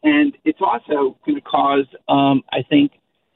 and 0.04 0.36
it's 0.44 0.60
also 0.62 1.18
going 1.26 1.36
to 1.36 1.42
cause, 1.42 1.86
um, 2.08 2.44
I 2.52 2.64
think, 2.68 2.94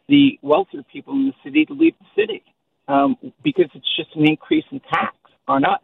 the 0.10 0.40
wealthier 0.42 0.84
people 0.92 1.14
in 1.14 1.28
the 1.28 1.34
city 1.44 1.66
to 1.66 1.74
leave 1.74 1.94
the 2.00 2.22
city 2.22 2.43
um, 2.88 3.18
because 3.44 3.70
it's 3.74 3.96
just 3.96 4.16
an 4.16 4.28
increase 4.28 4.66
in 4.72 4.80
tax 4.82 5.16
on 5.48 5.66
us. 5.66 5.80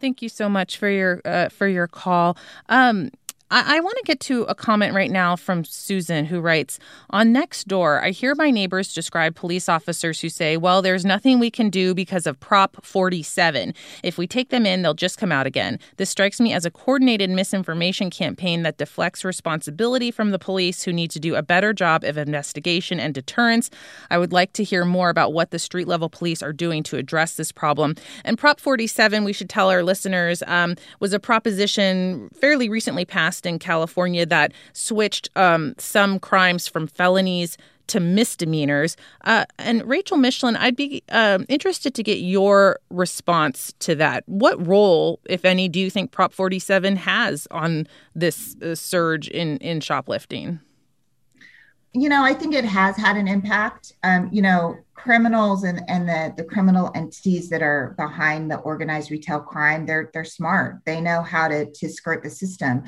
Thank 0.00 0.22
you 0.22 0.28
so 0.28 0.48
much 0.48 0.76
for 0.76 0.88
your 0.88 1.20
uh, 1.24 1.48
for 1.48 1.66
your 1.66 1.86
call. 1.86 2.36
Um, 2.68 3.10
I, 3.50 3.76
I 3.76 3.80
want 3.80 3.96
to 3.98 4.04
get 4.04 4.20
to 4.20 4.42
a 4.44 4.54
comment 4.54 4.94
right 4.94 5.10
now 5.10 5.36
from 5.36 5.64
Susan 5.64 6.24
who 6.24 6.40
writes 6.40 6.78
On 7.10 7.32
Nextdoor, 7.32 8.02
I 8.02 8.10
hear 8.10 8.34
my 8.34 8.50
neighbors 8.50 8.94
describe 8.94 9.34
police 9.34 9.68
officers 9.68 10.20
who 10.20 10.28
say, 10.28 10.56
Well, 10.56 10.80
there's 10.80 11.04
nothing 11.04 11.38
we 11.38 11.50
can 11.50 11.68
do 11.68 11.94
because 11.94 12.26
of 12.26 12.40
Prop 12.40 12.84
47. 12.84 13.74
If 14.02 14.16
we 14.16 14.26
take 14.26 14.48
them 14.48 14.64
in, 14.64 14.82
they'll 14.82 14.94
just 14.94 15.18
come 15.18 15.30
out 15.30 15.46
again. 15.46 15.78
This 15.96 16.10
strikes 16.10 16.40
me 16.40 16.52
as 16.52 16.64
a 16.64 16.70
coordinated 16.70 17.30
misinformation 17.30 18.10
campaign 18.10 18.62
that 18.62 18.78
deflects 18.78 19.24
responsibility 19.24 20.10
from 20.10 20.30
the 20.30 20.38
police 20.38 20.82
who 20.82 20.92
need 20.92 21.10
to 21.10 21.20
do 21.20 21.34
a 21.34 21.42
better 21.42 21.72
job 21.72 22.02
of 22.04 22.16
investigation 22.16 22.98
and 22.98 23.12
deterrence. 23.12 23.70
I 24.10 24.18
would 24.18 24.32
like 24.32 24.52
to 24.54 24.64
hear 24.64 24.84
more 24.84 25.10
about 25.10 25.32
what 25.32 25.50
the 25.50 25.58
street 25.58 25.88
level 25.88 26.08
police 26.08 26.42
are 26.42 26.52
doing 26.52 26.82
to 26.84 26.96
address 26.96 27.34
this 27.34 27.52
problem. 27.52 27.94
And 28.24 28.38
Prop 28.38 28.58
47, 28.58 29.24
we 29.24 29.32
should 29.32 29.50
tell 29.50 29.70
our 29.70 29.82
listeners, 29.82 30.42
um, 30.46 30.76
was 31.00 31.12
a 31.12 31.20
proposition 31.20 32.30
fairly 32.40 32.68
recently 32.68 33.04
passed 33.04 33.33
passed 33.34 33.46
in 33.46 33.58
California 33.58 34.26
that 34.26 34.52
switched 34.72 35.28
um, 35.36 35.74
some 35.78 36.18
crimes 36.18 36.68
from 36.68 36.86
felonies 36.86 37.56
to 37.86 38.00
misdemeanors. 38.00 38.96
Uh, 39.24 39.44
and 39.58 39.86
Rachel 39.86 40.16
Michelin, 40.16 40.56
I'd 40.56 40.76
be 40.76 41.02
uh, 41.10 41.40
interested 41.48 41.94
to 41.94 42.02
get 42.02 42.18
your 42.18 42.78
response 42.90 43.74
to 43.80 43.94
that. 43.96 44.22
What 44.26 44.64
role, 44.66 45.20
if 45.28 45.44
any, 45.44 45.68
do 45.68 45.80
you 45.80 45.90
think 45.90 46.10
Prop 46.10 46.32
47 46.32 46.96
has 46.96 47.46
on 47.50 47.86
this 48.14 48.56
uh, 48.62 48.74
surge 48.74 49.28
in, 49.28 49.58
in 49.58 49.80
shoplifting? 49.80 50.60
You 51.92 52.08
know, 52.08 52.24
I 52.24 52.34
think 52.34 52.54
it 52.54 52.64
has 52.64 52.96
had 52.96 53.16
an 53.16 53.28
impact. 53.28 53.92
Um, 54.02 54.28
you 54.32 54.42
know, 54.42 54.76
criminals 54.94 55.64
and, 55.64 55.82
and 55.86 56.08
the, 56.08 56.32
the 56.36 56.42
criminal 56.42 56.90
entities 56.94 57.50
that 57.50 57.62
are 57.62 57.94
behind 57.98 58.50
the 58.50 58.56
organized 58.58 59.10
retail 59.10 59.38
crime, 59.38 59.86
they're 59.86 60.10
they're 60.12 60.24
smart. 60.24 60.80
They 60.86 61.00
know 61.00 61.22
how 61.22 61.46
to 61.48 61.70
to 61.70 61.88
skirt 61.88 62.22
the 62.22 62.30
system. 62.30 62.84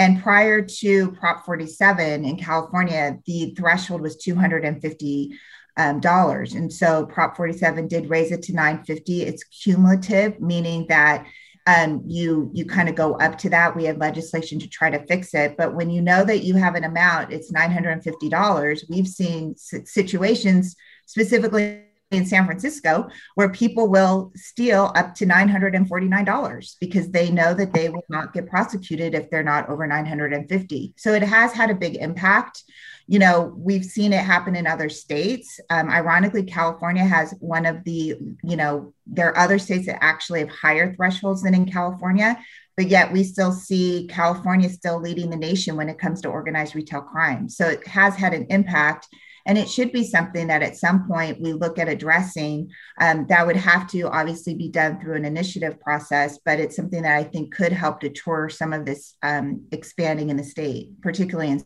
And 0.00 0.22
prior 0.22 0.62
to 0.62 1.12
Prop 1.12 1.44
47 1.44 2.24
in 2.24 2.38
California, 2.38 3.18
the 3.26 3.54
threshold 3.54 4.00
was 4.00 4.16
250 4.16 5.38
um, 5.76 6.00
dollars. 6.00 6.54
And 6.54 6.72
so 6.72 7.04
Prop 7.04 7.36
47 7.36 7.86
did 7.86 8.08
raise 8.08 8.32
it 8.32 8.42
to 8.44 8.54
950. 8.54 9.24
It's 9.24 9.44
cumulative, 9.44 10.40
meaning 10.40 10.86
that 10.88 11.26
um, 11.66 12.02
you 12.06 12.50
you 12.54 12.64
kind 12.64 12.88
of 12.88 12.94
go 12.94 13.16
up 13.16 13.36
to 13.40 13.50
that. 13.50 13.76
We 13.76 13.84
have 13.84 13.98
legislation 13.98 14.58
to 14.60 14.68
try 14.70 14.88
to 14.88 15.06
fix 15.06 15.34
it, 15.34 15.58
but 15.58 15.74
when 15.74 15.90
you 15.90 16.00
know 16.00 16.24
that 16.24 16.44
you 16.44 16.54
have 16.54 16.76
an 16.76 16.84
amount, 16.84 17.30
it's 17.30 17.52
nine 17.52 17.70
hundred 17.70 17.90
and 17.90 18.02
fifty 18.02 18.30
dollars. 18.30 18.86
We've 18.88 19.06
seen 19.06 19.54
situations 19.56 20.76
specifically 21.04 21.82
in 22.10 22.26
San 22.26 22.44
Francisco 22.44 23.08
where 23.36 23.48
people 23.48 23.88
will 23.88 24.32
steal 24.34 24.92
up 24.96 25.14
to 25.14 25.26
$949 25.26 26.76
because 26.80 27.10
they 27.10 27.30
know 27.30 27.54
that 27.54 27.72
they 27.72 27.88
will 27.88 28.04
not 28.08 28.32
get 28.32 28.48
prosecuted 28.48 29.14
if 29.14 29.30
they're 29.30 29.42
not 29.42 29.68
over 29.68 29.86
950. 29.86 30.94
So 30.96 31.12
it 31.12 31.22
has 31.22 31.52
had 31.52 31.70
a 31.70 31.74
big 31.74 31.96
impact. 31.96 32.64
You 33.06 33.20
know, 33.20 33.54
we've 33.56 33.84
seen 33.84 34.12
it 34.12 34.24
happen 34.24 34.56
in 34.56 34.66
other 34.66 34.88
states. 34.88 35.60
Um, 35.70 35.88
ironically, 35.88 36.44
California 36.44 37.04
has 37.04 37.32
one 37.38 37.66
of 37.66 37.84
the, 37.84 38.16
you 38.42 38.56
know, 38.56 38.92
there 39.06 39.28
are 39.28 39.38
other 39.38 39.58
states 39.58 39.86
that 39.86 40.02
actually 40.02 40.40
have 40.40 40.50
higher 40.50 40.94
thresholds 40.94 41.42
than 41.42 41.54
in 41.54 41.70
California, 41.70 42.38
but 42.76 42.88
yet 42.88 43.12
we 43.12 43.24
still 43.24 43.52
see 43.52 44.08
California 44.10 44.68
still 44.68 45.00
leading 45.00 45.30
the 45.30 45.36
nation 45.36 45.76
when 45.76 45.88
it 45.88 45.98
comes 45.98 46.20
to 46.22 46.28
organized 46.28 46.74
retail 46.74 47.02
crime. 47.02 47.48
So 47.48 47.68
it 47.68 47.86
has 47.86 48.16
had 48.16 48.32
an 48.32 48.46
impact 48.50 49.08
and 49.50 49.58
it 49.58 49.68
should 49.68 49.90
be 49.90 50.04
something 50.04 50.46
that 50.46 50.62
at 50.62 50.76
some 50.76 51.08
point 51.08 51.40
we 51.40 51.52
look 51.52 51.76
at 51.76 51.88
addressing. 51.88 52.70
Um, 53.00 53.26
that 53.30 53.44
would 53.44 53.56
have 53.56 53.88
to 53.88 54.02
obviously 54.02 54.54
be 54.54 54.68
done 54.68 55.00
through 55.00 55.16
an 55.16 55.24
initiative 55.24 55.80
process, 55.80 56.38
but 56.44 56.60
it's 56.60 56.76
something 56.76 57.02
that 57.02 57.16
I 57.16 57.24
think 57.24 57.52
could 57.52 57.72
help 57.72 57.98
deter 57.98 58.48
some 58.48 58.72
of 58.72 58.84
this 58.84 59.16
um, 59.24 59.66
expanding 59.72 60.30
in 60.30 60.36
the 60.36 60.44
state, 60.44 61.00
particularly 61.02 61.50
in 61.50 61.64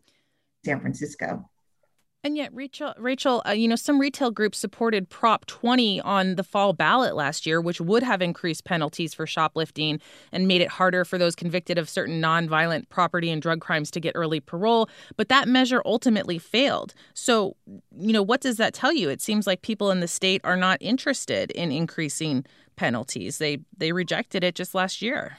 San 0.64 0.80
Francisco. 0.80 1.50
And 2.24 2.38
yet, 2.38 2.54
Rachel, 2.54 2.94
Rachel, 2.96 3.42
uh, 3.46 3.50
you 3.50 3.68
know, 3.68 3.76
some 3.76 4.00
retail 4.00 4.30
groups 4.30 4.56
supported 4.56 5.10
Prop 5.10 5.44
20 5.44 6.00
on 6.00 6.36
the 6.36 6.42
fall 6.42 6.72
ballot 6.72 7.14
last 7.14 7.44
year, 7.44 7.60
which 7.60 7.82
would 7.82 8.02
have 8.02 8.22
increased 8.22 8.64
penalties 8.64 9.12
for 9.12 9.26
shoplifting 9.26 10.00
and 10.32 10.48
made 10.48 10.62
it 10.62 10.68
harder 10.68 11.04
for 11.04 11.18
those 11.18 11.34
convicted 11.34 11.76
of 11.76 11.86
certain 11.86 12.22
nonviolent 12.22 12.88
property 12.88 13.30
and 13.30 13.42
drug 13.42 13.60
crimes 13.60 13.90
to 13.90 14.00
get 14.00 14.12
early 14.14 14.40
parole. 14.40 14.88
But 15.18 15.28
that 15.28 15.48
measure 15.48 15.82
ultimately 15.84 16.38
failed. 16.38 16.94
So, 17.12 17.56
you 17.94 18.14
know, 18.14 18.22
what 18.22 18.40
does 18.40 18.56
that 18.56 18.72
tell 18.72 18.92
you? 18.92 19.10
It 19.10 19.20
seems 19.20 19.46
like 19.46 19.60
people 19.60 19.90
in 19.90 20.00
the 20.00 20.08
state 20.08 20.40
are 20.44 20.56
not 20.56 20.78
interested 20.80 21.50
in 21.50 21.70
increasing 21.70 22.46
penalties. 22.76 23.36
They 23.36 23.58
they 23.76 23.92
rejected 23.92 24.42
it 24.42 24.54
just 24.54 24.74
last 24.74 25.02
year. 25.02 25.36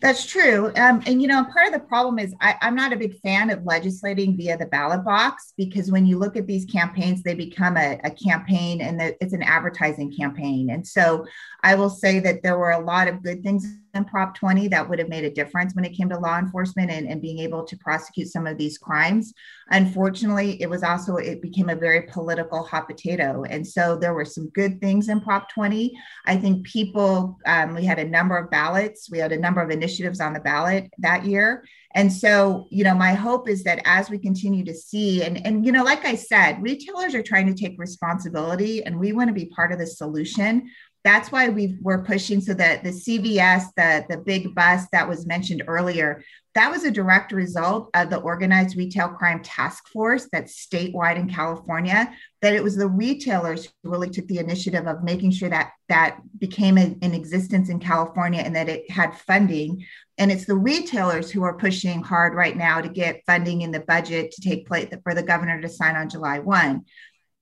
That's 0.00 0.26
true. 0.26 0.72
Um, 0.76 1.02
and, 1.06 1.22
you 1.22 1.28
know, 1.28 1.44
part 1.44 1.66
of 1.66 1.72
the 1.72 1.80
problem 1.80 2.18
is 2.18 2.34
I, 2.40 2.56
am 2.60 2.74
not 2.74 2.92
a 2.92 2.96
big 2.96 3.18
fan 3.20 3.50
of 3.50 3.64
legislating 3.64 4.36
via 4.36 4.56
the 4.56 4.66
ballot 4.66 5.04
box 5.04 5.52
because 5.56 5.90
when 5.90 6.06
you 6.06 6.18
look 6.18 6.36
at 6.36 6.46
these 6.46 6.64
campaigns, 6.66 7.22
they 7.22 7.34
become 7.34 7.76
a, 7.76 7.98
a 8.04 8.10
campaign 8.10 8.80
and 8.80 9.00
the, 9.00 9.16
it's 9.22 9.32
an 9.32 9.42
advertising 9.42 10.14
campaign. 10.14 10.70
And 10.70 10.86
so 10.86 11.26
I 11.62 11.74
will 11.74 11.90
say 11.90 12.18
that 12.20 12.42
there 12.42 12.58
were 12.58 12.72
a 12.72 12.84
lot 12.84 13.08
of 13.08 13.22
good 13.22 13.42
things 13.42 13.64
in 13.64 13.80
Prop 14.04 14.34
20 14.34 14.68
that 14.68 14.88
would 14.88 14.98
have 14.98 15.08
made 15.08 15.24
a 15.24 15.30
difference 15.30 15.74
when 15.74 15.84
it 15.84 15.94
came 15.94 16.08
to 16.08 16.18
law 16.18 16.38
enforcement 16.38 16.90
and, 16.90 17.08
and 17.08 17.22
being 17.22 17.38
able 17.38 17.64
to 17.64 17.76
prosecute 17.76 18.28
some 18.28 18.46
of 18.46 18.58
these 18.58 18.78
crimes. 18.78 19.32
Unfortunately, 19.70 20.60
it 20.60 20.68
was 20.68 20.82
also, 20.82 21.16
it 21.16 21.42
became 21.42 21.68
a 21.68 21.74
very 21.74 22.02
political 22.02 22.62
hot 22.62 22.88
potato. 22.88 23.44
And 23.44 23.66
so 23.66 23.96
there 23.96 24.14
were 24.14 24.24
some 24.24 24.48
good 24.50 24.80
things 24.80 25.08
in 25.08 25.20
Prop 25.20 25.48
20. 25.50 25.92
I 26.26 26.36
think 26.36 26.66
people, 26.66 27.38
um, 27.46 27.74
we 27.74 27.84
had 27.84 27.98
a 27.98 28.04
number 28.04 28.36
of 28.36 28.50
ballots, 28.50 29.10
we 29.10 29.18
had 29.18 29.32
a 29.32 29.38
number 29.38 29.60
of 29.60 29.70
initiatives 29.70 30.20
on 30.20 30.32
the 30.32 30.40
ballot 30.40 30.92
that 30.98 31.24
year. 31.24 31.64
And 31.96 32.12
so, 32.12 32.66
you 32.70 32.84
know, 32.84 32.94
my 32.94 33.14
hope 33.14 33.48
is 33.48 33.64
that 33.64 33.80
as 33.86 34.10
we 34.10 34.18
continue 34.18 34.64
to 34.66 34.74
see, 34.74 35.22
and, 35.22 35.44
and 35.46 35.64
you 35.64 35.72
know, 35.72 35.82
like 35.82 36.04
I 36.04 36.14
said, 36.14 36.62
retailers 36.62 37.14
are 37.14 37.22
trying 37.22 37.46
to 37.46 37.54
take 37.54 37.78
responsibility 37.78 38.84
and 38.84 39.00
we 39.00 39.12
want 39.12 39.28
to 39.28 39.34
be 39.34 39.46
part 39.46 39.72
of 39.72 39.78
the 39.78 39.86
solution 39.86 40.70
that's 41.06 41.30
why 41.30 41.48
we 41.48 41.76
were 41.80 42.02
pushing 42.02 42.40
so 42.40 42.52
that 42.54 42.82
the 42.82 42.90
CVS, 42.90 43.66
the, 43.76 44.04
the 44.08 44.18
big 44.18 44.56
bus 44.56 44.86
that 44.90 45.08
was 45.08 45.24
mentioned 45.24 45.62
earlier, 45.68 46.24
that 46.56 46.68
was 46.68 46.82
a 46.82 46.90
direct 46.90 47.30
result 47.30 47.90
of 47.94 48.10
the 48.10 48.18
organized 48.18 48.76
retail 48.76 49.10
crime 49.10 49.40
task 49.40 49.86
force 49.88 50.28
that's 50.32 50.66
statewide 50.66 51.16
in 51.16 51.28
California. 51.28 52.12
That 52.42 52.54
it 52.54 52.64
was 52.64 52.74
the 52.74 52.88
retailers 52.88 53.66
who 53.66 53.90
really 53.90 54.10
took 54.10 54.26
the 54.26 54.38
initiative 54.38 54.88
of 54.88 55.04
making 55.04 55.30
sure 55.30 55.48
that 55.48 55.72
that 55.88 56.18
became 56.40 56.76
in, 56.76 56.98
in 57.02 57.14
existence 57.14 57.68
in 57.68 57.78
California 57.78 58.40
and 58.40 58.56
that 58.56 58.68
it 58.68 58.90
had 58.90 59.16
funding. 59.16 59.86
And 60.18 60.32
it's 60.32 60.46
the 60.46 60.56
retailers 60.56 61.30
who 61.30 61.44
are 61.44 61.56
pushing 61.56 62.02
hard 62.02 62.34
right 62.34 62.56
now 62.56 62.80
to 62.80 62.88
get 62.88 63.22
funding 63.26 63.60
in 63.60 63.70
the 63.70 63.80
budget 63.80 64.32
to 64.32 64.40
take 64.40 64.66
place 64.66 64.92
for 65.04 65.14
the 65.14 65.22
governor 65.22 65.60
to 65.60 65.68
sign 65.68 65.94
on 65.94 66.08
July 66.08 66.40
1 66.40 66.84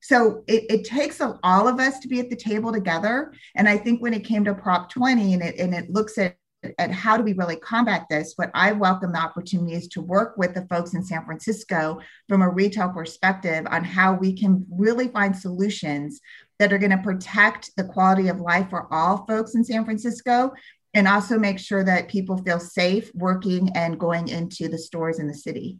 so 0.05 0.43
it, 0.45 0.65
it 0.69 0.83
takes 0.83 1.19
all 1.19 1.67
of 1.67 1.79
us 1.79 1.97
to 1.97 2.07
be 2.07 2.19
at 2.19 2.29
the 2.29 2.35
table 2.35 2.71
together. 2.71 3.33
And 3.55 3.67
I 3.67 3.75
think 3.75 4.03
when 4.03 4.13
it 4.13 4.23
came 4.23 4.45
to 4.45 4.53
Prop 4.53 4.87
20 4.91 5.33
and 5.33 5.41
it, 5.41 5.55
and 5.57 5.73
it 5.73 5.89
looks 5.89 6.19
at 6.19 6.37
at 6.79 6.91
how 6.91 7.15
do 7.15 7.21
we 7.21 7.33
really 7.33 7.57
combat 7.57 8.07
this, 8.09 8.33
what 8.37 8.49
I 8.55 8.71
welcome 8.71 9.11
the 9.11 9.19
opportunity 9.19 9.75
is 9.75 9.87
to 9.89 10.01
work 10.01 10.35
with 10.35 10.55
the 10.55 10.65
folks 10.67 10.95
in 10.95 11.03
San 11.03 11.23
Francisco 11.23 11.99
from 12.27 12.41
a 12.41 12.49
retail 12.49 12.89
perspective 12.89 13.67
on 13.69 13.83
how 13.83 14.13
we 14.15 14.33
can 14.33 14.65
really 14.71 15.09
find 15.09 15.35
solutions 15.35 16.21
that 16.57 16.73
are 16.73 16.79
going 16.79 16.89
to 16.89 16.97
protect 16.97 17.69
the 17.77 17.83
quality 17.83 18.29
of 18.29 18.39
life 18.39 18.69
for 18.71 18.91
all 18.91 19.27
folks 19.27 19.53
in 19.53 19.63
San 19.63 19.85
Francisco 19.85 20.53
and 20.95 21.07
also 21.07 21.37
make 21.37 21.59
sure 21.59 21.83
that 21.83 22.07
people 22.07 22.37
feel 22.37 22.59
safe 22.59 23.11
working 23.13 23.69
and 23.75 23.99
going 23.99 24.27
into 24.29 24.67
the 24.67 24.79
stores 24.79 25.19
in 25.19 25.27
the 25.27 25.35
city. 25.35 25.77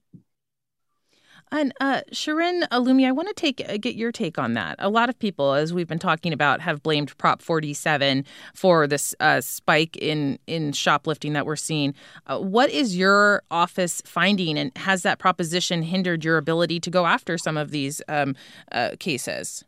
And 1.51 1.73
uh, 1.79 2.01
Shirin 2.11 2.67
Oloumi, 2.69 3.07
I 3.07 3.11
want 3.11 3.27
to 3.27 3.33
take 3.33 3.63
uh, 3.69 3.77
get 3.77 3.95
your 3.95 4.11
take 4.11 4.37
on 4.37 4.53
that. 4.53 4.75
A 4.79 4.89
lot 4.89 5.09
of 5.09 5.17
people, 5.19 5.53
as 5.53 5.73
we've 5.73 5.87
been 5.87 5.99
talking 5.99 6.33
about, 6.33 6.59
have 6.61 6.81
blamed 6.81 7.15
Prop 7.17 7.41
47 7.41 8.25
for 8.53 8.87
this 8.87 9.13
uh, 9.19 9.41
spike 9.41 9.95
in 9.97 10.39
in 10.47 10.71
shoplifting 10.73 11.33
that 11.33 11.45
we're 11.45 11.55
seeing. 11.55 11.93
Uh, 12.27 12.39
what 12.39 12.69
is 12.69 12.97
your 12.97 13.43
office 13.51 14.01
finding, 14.05 14.57
and 14.57 14.75
has 14.77 15.03
that 15.03 15.19
proposition 15.19 15.83
hindered 15.83 16.25
your 16.25 16.37
ability 16.37 16.79
to 16.79 16.89
go 16.89 17.05
after 17.05 17.37
some 17.37 17.57
of 17.57 17.71
these 17.71 18.01
um, 18.07 18.35
uh, 18.71 18.91
cases? 18.99 19.63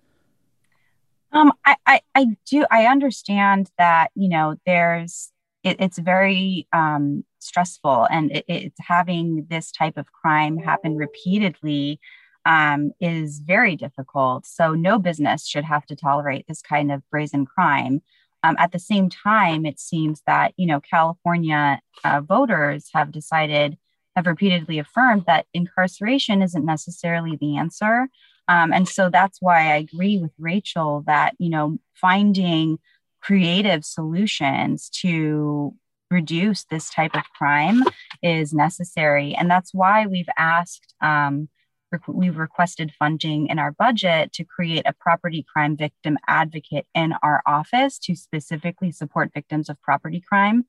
Um, 1.32 1.52
I, 1.66 1.76
I, 1.86 2.02
I 2.16 2.26
do. 2.50 2.66
I 2.72 2.86
understand 2.88 3.70
that 3.78 4.10
you 4.16 4.30
know 4.30 4.56
there's 4.66 5.32
it, 5.64 5.78
it's 5.80 6.00
very 6.00 6.68
um, 6.74 7.24
stressful. 7.48 8.08
And 8.12 8.32
it, 8.32 8.46
it's 8.48 8.80
having 8.80 9.48
this 9.50 9.72
type 9.72 9.98
of 9.98 10.12
crime 10.12 10.58
happen 10.58 10.96
repeatedly 10.96 12.00
um, 12.46 12.92
is 13.02 13.40
very 13.40 13.76
difficult. 13.76 14.46
So 14.46 14.74
no 14.74 15.00
business 15.00 15.48
should 15.48 15.66
have 15.66 15.86
to 15.88 15.96
tolerate 15.96 16.46
this 16.48 16.62
kind 16.62 16.92
of 16.92 17.08
brazen 17.10 17.46
crime. 17.46 18.02
Um, 18.44 18.56
at 18.60 18.72
the 18.72 18.80
same 18.80 19.10
time 19.10 19.66
it 19.66 19.80
seems 19.80 20.22
that 20.28 20.54
you 20.58 20.68
know 20.68 20.80
california 20.80 21.82
uh, 22.04 22.22
voters 22.22 22.90
have 22.94 23.12
decided 23.12 23.78
have 24.16 24.28
repeatedly 24.28 24.80
affirmed 24.80 25.24
that 25.26 25.48
incarceration 25.54 26.42
isn't 26.42 26.66
necessarily 26.66 27.36
the 27.36 27.58
answer. 27.58 28.08
Um, 28.48 28.72
and 28.72 28.88
so 28.88 29.10
that's 29.10 29.40
why 29.42 29.72
i 29.74 29.76
agree 29.76 30.18
with 30.20 30.32
rachel 30.38 31.04
that 31.08 31.34
you 31.40 31.50
know 31.50 31.80
finding 31.96 32.78
creative 33.22 33.84
solutions 33.84 34.90
to 35.02 35.74
reduce 36.10 36.66
this 36.66 36.90
type 36.90 37.16
of 37.16 37.24
crime 37.38 37.84
is 38.22 38.54
necessary. 38.54 39.36
And 39.36 39.50
that's 39.50 39.74
why 39.74 40.06
we've 40.06 40.30
asked, 40.38 40.94
um, 41.02 41.50
rec- 41.92 42.08
we've 42.08 42.38
requested 42.38 42.94
funding 42.98 43.48
in 43.48 43.60
our 43.60 43.72
budget 43.72 44.34
to 44.34 44.46
create 44.46 44.84
a 44.86 44.94
property 44.94 45.46
crime 45.52 45.76
victim 45.76 46.18
advocate 46.28 46.86
in 46.94 47.14
our 47.24 47.42
office 47.46 48.00
to 48.00 48.16
specifically 48.16 48.92
support 48.92 49.32
victims 49.34 49.70
of 49.70 49.82
property 49.82 50.22
crime. 50.22 50.66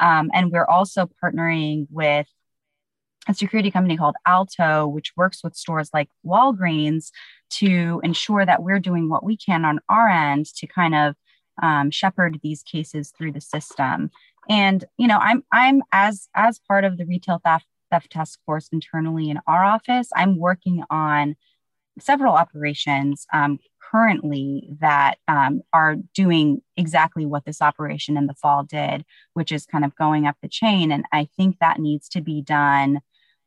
Um, 0.00 0.30
and 0.34 0.50
we're 0.50 0.66
also 0.66 1.08
partnering 1.22 1.86
with 1.90 2.26
a 3.28 3.34
security 3.34 3.70
company 3.70 3.96
called 3.96 4.16
Alto, 4.26 4.86
which 4.86 5.12
works 5.16 5.44
with 5.44 5.54
stores 5.54 5.90
like 5.94 6.08
Walgreens 6.26 7.10
to 7.50 8.00
ensure 8.02 8.44
that 8.44 8.62
we're 8.62 8.80
doing 8.80 9.08
what 9.08 9.24
we 9.24 9.36
can 9.36 9.64
on 9.64 9.78
our 9.88 10.08
end 10.08 10.46
to 10.56 10.66
kind 10.66 10.94
of 10.94 11.14
um, 11.62 11.90
shepherd 11.90 12.40
these 12.42 12.62
cases 12.62 13.12
through 13.16 13.32
the 13.32 13.40
system. 13.40 14.10
And 14.48 14.84
you 14.98 15.06
know, 15.06 15.18
I'm 15.18 15.44
I'm 15.52 15.82
as 15.92 16.28
as 16.34 16.60
part 16.68 16.84
of 16.84 16.98
the 16.98 17.06
retail 17.06 17.40
theft 17.44 17.66
theft 17.90 18.10
task 18.10 18.40
force 18.44 18.68
internally 18.72 19.30
in 19.30 19.38
our 19.46 19.64
office, 19.64 20.08
I'm 20.16 20.38
working 20.38 20.82
on 20.90 21.36
several 22.00 22.34
operations 22.34 23.26
um, 23.32 23.58
currently 23.92 24.68
that 24.80 25.18
um, 25.28 25.60
are 25.72 25.96
doing 26.14 26.62
exactly 26.76 27.26
what 27.26 27.44
this 27.44 27.60
operation 27.60 28.16
in 28.16 28.26
the 28.26 28.34
fall 28.34 28.64
did, 28.64 29.04
which 29.34 29.52
is 29.52 29.66
kind 29.66 29.84
of 29.84 29.94
going 29.94 30.26
up 30.26 30.36
the 30.42 30.48
chain. 30.48 30.90
And 30.90 31.04
I 31.12 31.28
think 31.36 31.58
that 31.58 31.78
needs 31.78 32.08
to 32.10 32.22
be 32.22 32.40
done 32.40 33.00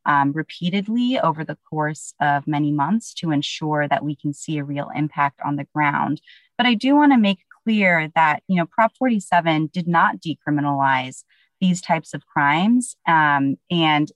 um, 0.05 0.31
repeatedly 0.33 1.19
over 1.19 1.43
the 1.43 1.57
course 1.67 2.13
of 2.21 2.45
many 2.45 2.71
months 2.71 3.13
to 3.15 3.31
ensure 3.31 3.87
that 3.87 4.05
we 4.05 4.15
can 4.15 4.33
see 4.33 4.59
a 4.59 4.63
real 4.63 4.91
impact 4.95 5.39
on 5.43 5.55
the 5.55 5.67
ground. 5.73 6.21
But 6.57 6.67
I 6.67 6.75
do 6.75 6.95
want 6.95 7.11
to 7.11 7.17
make 7.17 7.39
clear 7.65 8.09
that 8.15 8.43
you 8.47 8.55
know 8.55 8.65
Prop 8.65 8.95
47 8.97 9.67
did 9.73 9.87
not 9.87 10.21
decriminalize 10.21 11.23
these 11.59 11.81
types 11.81 12.13
of 12.13 12.25
crimes, 12.25 12.95
um, 13.07 13.57
and 13.69 14.11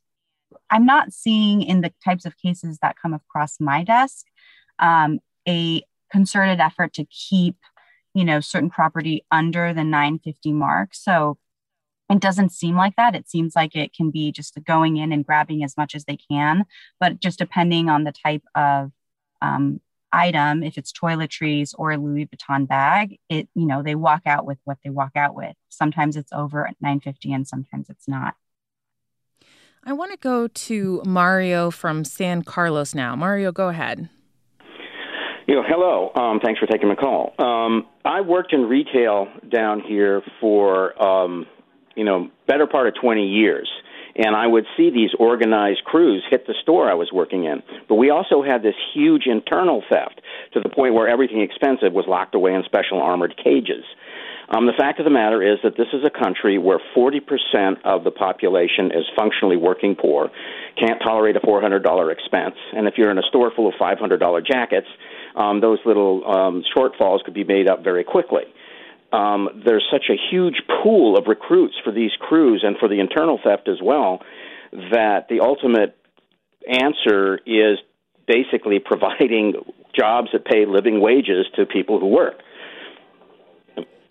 I'm 0.69 0.85
not 0.85 1.13
seeing 1.13 1.61
in 1.61 1.81
the 1.81 1.93
types 2.03 2.25
of 2.25 2.37
cases 2.37 2.77
that 2.81 2.95
come 3.01 3.13
across 3.13 3.59
my 3.59 3.83
desk 3.83 4.25
um, 4.79 5.19
a 5.47 5.83
concerted 6.11 6.59
effort 6.59 6.93
to 6.93 7.05
keep 7.05 7.55
you 8.13 8.25
know 8.25 8.39
certain 8.39 8.69
property 8.69 9.25
under 9.31 9.73
the 9.73 9.83
950 9.83 10.53
mark. 10.53 10.93
So 10.93 11.37
it 12.09 12.19
doesn't 12.19 12.51
seem 12.51 12.75
like 12.75 12.95
that. 12.95 13.15
It 13.15 13.29
seems 13.29 13.55
like 13.55 13.75
it 13.75 13.93
can 13.93 14.09
be 14.09 14.31
just 14.31 14.57
going 14.65 14.97
in 14.97 15.11
and 15.11 15.25
grabbing 15.25 15.63
as 15.63 15.77
much 15.77 15.93
as 15.93 16.05
they 16.05 16.17
can, 16.17 16.65
but 16.99 17.19
just 17.19 17.37
depending 17.37 17.87
on 17.87 18.03
the 18.03 18.11
type 18.11 18.41
of 18.55 18.91
um, 19.43 19.79
item, 20.11 20.63
if 20.63 20.77
it's 20.77 20.91
toiletries 20.91 21.73
or 21.77 21.91
a 21.91 21.97
Louis 21.97 22.27
Vuitton 22.27 22.67
bag, 22.67 23.17
it, 23.29 23.47
you 23.55 23.65
know, 23.65 23.83
they 23.83 23.95
walk 23.95 24.21
out 24.25 24.45
with 24.45 24.57
what 24.63 24.77
they 24.83 24.89
walk 24.89 25.11
out 25.15 25.35
with. 25.35 25.55
Sometimes 25.69 26.15
it's 26.15 26.31
over 26.31 26.67
at 26.67 26.75
950 26.81 27.33
and 27.33 27.47
sometimes 27.47 27.89
it's 27.89 28.07
not. 28.07 28.35
I 29.83 29.93
want 29.93 30.11
to 30.11 30.17
go 30.17 30.47
to 30.47 31.01
Mario 31.05 31.71
from 31.71 32.03
San 32.03 32.43
Carlos 32.43 32.93
now. 32.93 33.15
Mario, 33.15 33.51
go 33.51 33.69
ahead. 33.69 34.09
You 35.47 35.55
know, 35.55 35.63
hello. 35.65 36.11
Um, 36.13 36.39
thanks 36.43 36.59
for 36.59 36.67
taking 36.67 36.89
the 36.89 36.95
call. 36.95 37.33
Um, 37.39 37.87
I 38.05 38.21
worked 38.21 38.53
in 38.53 38.61
retail 38.65 39.27
down 39.49 39.81
here 39.81 40.21
for, 40.39 41.01
um, 41.01 41.47
you 41.95 42.03
know, 42.03 42.29
better 42.47 42.67
part 42.67 42.87
of 42.87 42.93
20 43.01 43.25
years 43.25 43.67
and 44.19 44.35
I 44.35 44.45
would 44.45 44.65
see 44.75 44.89
these 44.89 45.11
organized 45.17 45.83
crews 45.85 46.23
hit 46.29 46.45
the 46.45 46.53
store 46.61 46.91
I 46.91 46.93
was 46.93 47.09
working 47.13 47.45
in. 47.45 47.63
But 47.87 47.95
we 47.95 48.09
also 48.09 48.43
had 48.43 48.61
this 48.61 48.75
huge 48.93 49.23
internal 49.27 49.81
theft 49.89 50.19
to 50.53 50.59
the 50.59 50.67
point 50.67 50.93
where 50.93 51.07
everything 51.07 51.41
expensive 51.41 51.93
was 51.93 52.05
locked 52.05 52.35
away 52.35 52.53
in 52.53 52.63
special 52.65 53.01
armored 53.01 53.39
cages. 53.41 53.85
Um, 54.49 54.65
the 54.65 54.73
fact 54.77 54.99
of 54.99 55.05
the 55.05 55.11
matter 55.11 55.41
is 55.41 55.59
that 55.63 55.77
this 55.77 55.87
is 55.93 56.03
a 56.03 56.09
country 56.09 56.57
where 56.57 56.79
40% 56.97 57.21
of 57.85 58.03
the 58.03 58.11
population 58.11 58.87
is 58.87 59.05
functionally 59.15 59.57
working 59.57 59.95
poor, 59.95 60.31
can't 60.75 60.99
tolerate 61.01 61.35
a 61.35 61.39
$400 61.39 61.79
expense, 62.11 62.55
and 62.73 62.87
if 62.87 62.95
you're 62.97 63.11
in 63.11 63.19
a 63.19 63.27
store 63.29 63.51
full 63.55 63.67
of 63.69 63.75
$500 63.79 64.19
jackets, 64.45 64.87
um, 65.35 65.61
those 65.61 65.77
little 65.85 66.25
um, 66.25 66.63
shortfalls 66.75 67.23
could 67.23 67.35
be 67.35 67.43
made 67.43 67.69
up 67.69 67.83
very 67.83 68.03
quickly. 68.03 68.43
Um, 69.11 69.63
there's 69.65 69.85
such 69.91 70.05
a 70.09 70.15
huge 70.29 70.61
pool 70.83 71.17
of 71.17 71.25
recruits 71.27 71.75
for 71.83 71.91
these 71.91 72.11
crews 72.19 72.63
and 72.65 72.77
for 72.77 72.87
the 72.87 72.99
internal 72.99 73.39
theft 73.43 73.67
as 73.67 73.77
well 73.81 74.21
that 74.71 75.27
the 75.29 75.39
ultimate 75.39 75.97
answer 76.67 77.39
is 77.45 77.79
basically 78.27 78.79
providing 78.85 79.53
jobs 79.97 80.29
that 80.33 80.45
pay 80.45 80.65
living 80.65 81.01
wages 81.01 81.47
to 81.55 81.65
people 81.65 81.99
who 81.99 82.07
work. 82.07 82.41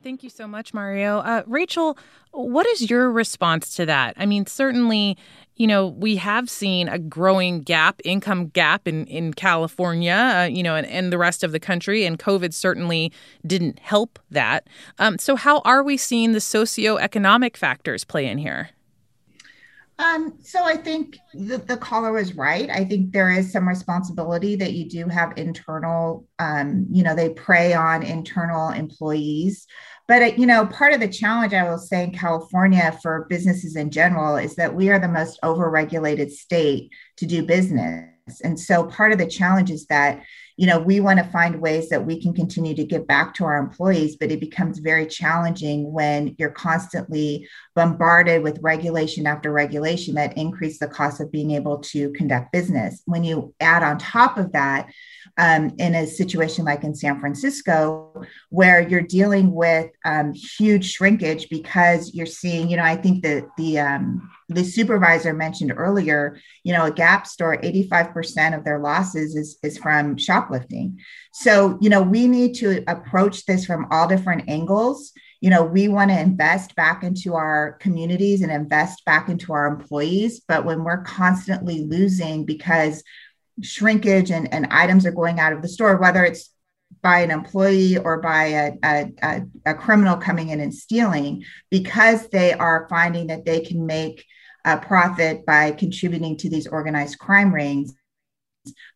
Thank 0.09 0.23
you 0.23 0.31
so 0.31 0.49
much, 0.49 0.73
Mario. 0.73 1.19
Uh, 1.19 1.43
Rachel, 1.47 1.99
what 2.31 2.67
is 2.69 2.89
your 2.89 3.13
response 3.13 3.77
to 3.77 3.85
that? 3.85 4.15
I 4.17 4.25
mean, 4.25 4.47
certainly, 4.47 5.19
you 5.57 5.67
know, 5.67 5.89
we 5.89 6.17
have 6.17 6.49
seen 6.49 6.89
a 6.89 6.99
growing 6.99 7.61
gap, 7.61 8.01
income 8.07 8.47
gap 8.47 8.89
in, 8.89 9.05
in 9.09 9.35
California, 9.35 10.15
uh, 10.15 10.45
you 10.45 10.63
know, 10.63 10.77
and, 10.77 10.87
and 10.87 11.13
the 11.13 11.19
rest 11.19 11.45
of 11.45 11.53
the 11.53 11.61
country, 11.61 12.07
and 12.07 12.19
COVID 12.19 12.55
certainly 12.55 13.13
didn't 13.47 13.81
help 13.81 14.19
that. 14.31 14.67
Um, 14.99 15.19
so, 15.19 15.37
how 15.37 15.59
are 15.67 15.83
we 15.83 15.99
seeing 15.99 16.33
the 16.33 16.39
socioeconomic 16.39 17.55
factors 17.55 18.03
play 18.03 18.29
in 18.29 18.39
here? 18.39 18.71
Um, 19.99 20.39
so 20.41 20.63
I 20.63 20.77
think 20.77 21.19
the, 21.35 21.59
the 21.59 21.77
caller 21.77 22.19
is 22.19 22.37
right. 22.37 22.71
I 22.71 22.85
think 22.85 23.13
there 23.13 23.33
is 23.33 23.51
some 23.51 23.69
responsibility 23.69 24.55
that 24.55 24.73
you 24.73 24.89
do 24.89 25.09
have 25.09 25.37
internal, 25.37 26.25
um, 26.39 26.87
you 26.89 27.03
know, 27.03 27.17
they 27.17 27.31
prey 27.31 27.75
on 27.75 28.05
internal 28.05 28.69
employees. 28.69 29.67
But, 30.07 30.23
uh, 30.23 30.31
you 30.37 30.47
know, 30.47 30.67
part 30.67 30.95
of 30.95 31.01
the 31.01 31.09
challenge 31.09 31.53
I 31.53 31.69
will 31.69 31.79
say 31.79 32.05
in 32.05 32.13
California 32.13 32.97
for 33.03 33.27
businesses 33.29 33.75
in 33.75 33.91
general 33.91 34.37
is 34.37 34.55
that 34.55 34.75
we 34.75 34.89
are 34.89 35.01
the 35.01 35.09
most 35.09 35.41
overregulated 35.43 36.31
state 36.31 36.91
to 37.17 37.27
do 37.27 37.43
business. 37.43 38.41
And 38.45 38.59
so 38.59 38.85
part 38.85 39.11
of 39.11 39.19
the 39.19 39.27
challenge 39.27 39.71
is 39.71 39.87
that 39.87 40.23
you 40.59 40.67
know, 40.67 40.81
we 40.81 40.99
want 40.99 41.21
to 41.21 41.25
find 41.25 41.61
ways 41.61 41.89
that 41.89 42.05
we 42.05 42.21
can 42.21 42.35
continue 42.35 42.75
to 42.75 42.85
give 42.85 43.07
back 43.07 43.33
to 43.33 43.45
our 43.45 43.59
employees, 43.59 44.17
but 44.17 44.33
it 44.33 44.41
becomes 44.41 44.81
very 44.81 45.07
challenging 45.07 45.93
when 45.93 46.35
you're 46.37 46.51
constantly 46.51 47.49
bombarded 47.77 48.43
with 48.43 48.59
regulation 48.61 49.25
after 49.25 49.53
regulation 49.53 50.17
that 50.17 50.37
increase 50.37 50.81
the 50.81 50.89
cost 50.89 51.21
of 51.21 51.31
being 51.31 51.53
able 51.53 51.79
to 51.79 52.11
conduct 52.11 52.51
business. 52.51 53.03
When 53.05 53.23
you 53.23 53.55
add 53.61 53.85
on 53.85 53.99
top 53.99 54.37
of 54.37 54.51
that, 54.51 54.91
um, 55.37 55.71
in 55.79 55.95
a 55.95 56.09
situation 56.09 56.65
like 56.65 56.83
in 56.83 56.97
San 56.97 57.21
Francisco, 57.21 58.25
where 58.49 58.81
you're 58.81 59.01
dealing 59.01 59.55
with 59.55 59.93
um, 60.05 60.33
huge 60.35 60.91
shrinkage 60.91 61.49
because 61.49 62.13
you're 62.15 62.27
seeing, 62.27 62.69
you 62.69 62.77
know, 62.77 62.83
I 62.83 62.97
think 62.97 63.23
that 63.23 63.47
the 63.57 63.79
um, 63.79 64.29
the 64.49 64.65
supervisor 64.65 65.35
mentioned 65.35 65.75
earlier, 65.77 66.39
you 66.65 66.73
know, 66.73 66.87
a 66.87 66.91
Gap 66.91 67.27
store, 67.27 67.59
85% 67.59 68.57
of 68.57 68.65
their 68.65 68.79
losses 68.79 69.37
is, 69.37 69.59
is 69.63 69.77
from 69.77 70.17
shoplifting. 70.17 70.99
So, 71.33 71.79
you 71.81 71.91
know, 71.91 72.03
we 72.03 72.27
need 72.27 72.55
to 72.57 72.83
approach 72.89 73.45
this 73.45 73.67
from 73.67 73.87
all 73.91 74.09
different 74.09 74.49
angles. 74.49 75.13
You 75.41 75.51
know, 75.51 75.63
we 75.63 75.89
want 75.89 76.11
to 76.11 76.19
invest 76.19 76.75
back 76.77 77.05
into 77.05 77.35
our 77.35 77.73
communities 77.75 78.41
and 78.41 78.51
invest 78.51 79.05
back 79.05 79.29
into 79.29 79.53
our 79.53 79.67
employees. 79.67 80.41
But 80.41 80.65
when 80.65 80.83
we're 80.83 81.03
constantly 81.03 81.85
losing 81.85 82.45
because 82.45 83.05
shrinkage 83.63 84.31
and, 84.31 84.53
and 84.53 84.67
items 84.71 85.05
are 85.05 85.13
going 85.13 85.41
out 85.41 85.53
of 85.53 85.63
the 85.63 85.69
store, 85.69 85.97
whether 85.97 86.25
it's 86.25 86.51
by 87.03 87.21
an 87.21 87.31
employee 87.31 87.99
or 87.99 88.21
by 88.21 88.45
a, 88.45 88.73
a, 88.83 89.13
a, 89.23 89.43
a, 89.67 89.75
criminal 89.75 90.17
coming 90.17 90.49
in 90.49 90.61
and 90.61 90.75
stealing 90.75 91.45
because 91.71 92.29
they 92.29 92.53
are 92.53 92.87
finding 92.89 93.29
that 93.29 93.45
they 93.45 93.61
can 93.61 93.87
make 93.87 94.25
a 94.73 94.79
profit 94.79 95.45
by 95.47 95.73
contributing 95.73 96.37
to 96.37 96.49
these 96.49 96.67
organized 96.67 97.19
crime 97.19 97.55
rings 97.55 97.95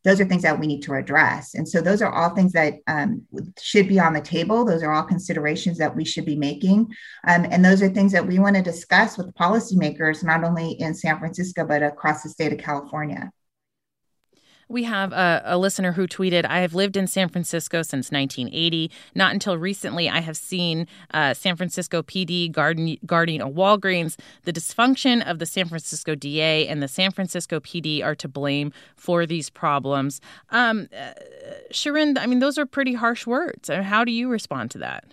those 0.05 0.21
are 0.21 0.25
things 0.25 0.43
that 0.43 0.59
we 0.59 0.67
need 0.67 0.83
to 0.83 0.95
address. 0.95 1.55
And 1.55 1.69
so 1.69 1.81
those 1.81 2.03
are 2.03 2.13
all 2.13 2.31
things 2.31 2.53
that 2.53 2.75
um, 2.87 3.23
should 3.61 3.89
be 3.89 3.99
on 3.99 4.13
the 4.13 4.21
table. 4.21 4.65
Those 4.65 4.83
are 4.83 4.93
all 4.93 5.03
considerations 5.03 5.79
that 5.79 5.95
we 5.95 6.05
should 6.05 6.25
be 6.25 6.37
making. 6.37 6.93
Um, 7.27 7.47
and 7.51 7.65
those 7.65 7.83
are 7.83 7.89
things 7.89 8.13
that 8.13 8.27
we 8.27 8.39
want 8.39 8.57
to 8.57 8.63
discuss 8.63 9.17
with 9.17 9.35
policymakers 9.35 10.25
not 10.25 10.45
only 10.45 10.73
in 10.73 10.95
san 10.95 11.19
francisco 11.19 11.65
but 11.67 11.83
across 11.83 12.23
the 12.23 12.29
state 12.29 12.53
of 12.53 12.59
california 12.59 13.31
we 14.73 14.85
have 14.85 15.13
a, 15.13 15.43
a, 15.45 15.59
listener 15.59 15.93
who 15.93 16.09
tweeted, 16.09 16.47
I 16.47 16.61
have 16.61 16.75
lived 16.75 16.97
in 16.97 17.07
San 17.07 17.29
Francisco 17.29 17.83
since 17.83 18.11
1980. 18.11 18.91
Not 19.15 19.33
until 19.33 19.59
recently 19.59 20.09
I 20.09 20.21
have 20.21 20.37
seen 20.37 20.87
uh, 21.13 21.35
San 21.35 21.57
Francisco 21.57 22.03
PD 22.03 22.51
guarding, 22.51 22.99
guarding 23.05 23.41
a 23.41 23.49
Walgreens. 23.49 24.19
The 24.45 24.53
dysfunction 24.53 25.29
of 25.29 25.39
the 25.39 25.47
San 25.47 25.69
Francisco 25.69 26.15
DA 26.15 26.67
and 26.67 26.83
the 26.83 26.89
San 26.89 27.13
Francisco 27.13 27.61
PD 27.61 28.03
are 28.03 28.15
to 28.15 28.29
blame 28.29 28.73
for 28.97 29.27
these 29.27 29.51
problems. 29.51 30.21
Um, 30.51 30.89
uh, 30.97 31.13
Shirin, 31.71 32.19
I 32.19 32.27
mean, 32.27 32.39
those 32.39 32.57
are 32.59 32.67
pretty 32.67 32.95
harsh 32.95 33.27
words. 33.27 33.69
How 33.69 34.05
do 34.05 34.11
you 34.11 34.29
respond 34.29 34.71
to 34.73 34.79
that? 34.79 35.05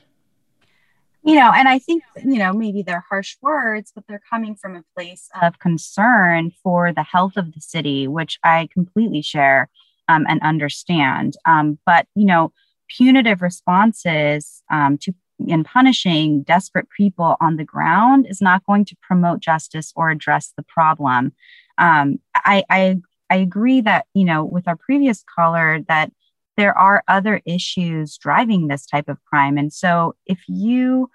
You 1.29 1.35
know 1.35 1.51
and 1.53 1.67
i 1.67 1.77
think 1.79 2.03
you 2.23 2.37
know 2.37 2.51
maybe 2.53 2.81
they're 2.81 3.05
harsh 3.09 3.37
words 3.41 3.91
but 3.93 4.03
they're 4.07 4.21
coming 4.29 4.55
from 4.55 4.75
a 4.75 4.83
place 4.95 5.29
of 5.41 5.59
concern 5.59 6.51
for 6.63 6.91
the 6.91 7.03
health 7.03 7.37
of 7.37 7.53
the 7.53 7.61
city 7.61 8.07
which 8.07 8.39
i 8.43 8.67
completely 8.73 9.21
share 9.21 9.69
um, 10.09 10.25
and 10.27 10.41
understand. 10.41 11.35
Um, 11.45 11.79
but 11.85 12.07
you 12.15 12.25
know 12.25 12.51
punitive 12.89 13.41
responses 13.41 14.61
um, 14.69 14.97
to 14.97 15.13
in 15.47 15.63
punishing 15.63 16.43
desperate 16.43 16.89
people 16.89 17.37
on 17.39 17.55
the 17.55 17.63
ground 17.63 18.25
is 18.27 18.41
not 18.41 18.65
going 18.65 18.83
to 18.83 18.97
promote 19.01 19.39
justice 19.39 19.93
or 19.95 20.09
address 20.09 20.51
the 20.57 20.63
problem. 20.63 21.31
Um, 21.77 22.19
I, 22.35 22.63
I 22.69 22.97
i 23.29 23.35
agree 23.37 23.79
that 23.81 24.07
you 24.13 24.25
know 24.25 24.43
with 24.43 24.67
our 24.67 24.75
previous 24.75 25.23
caller 25.33 25.79
that 25.87 26.11
there 26.57 26.77
are 26.77 27.03
other 27.07 27.41
issues 27.45 28.17
driving 28.17 28.67
this 28.67 28.85
type 28.85 29.07
of 29.07 29.23
crime. 29.23 29.57
And 29.57 29.71
so 29.71 30.15
if 30.25 30.39
you 30.49 31.09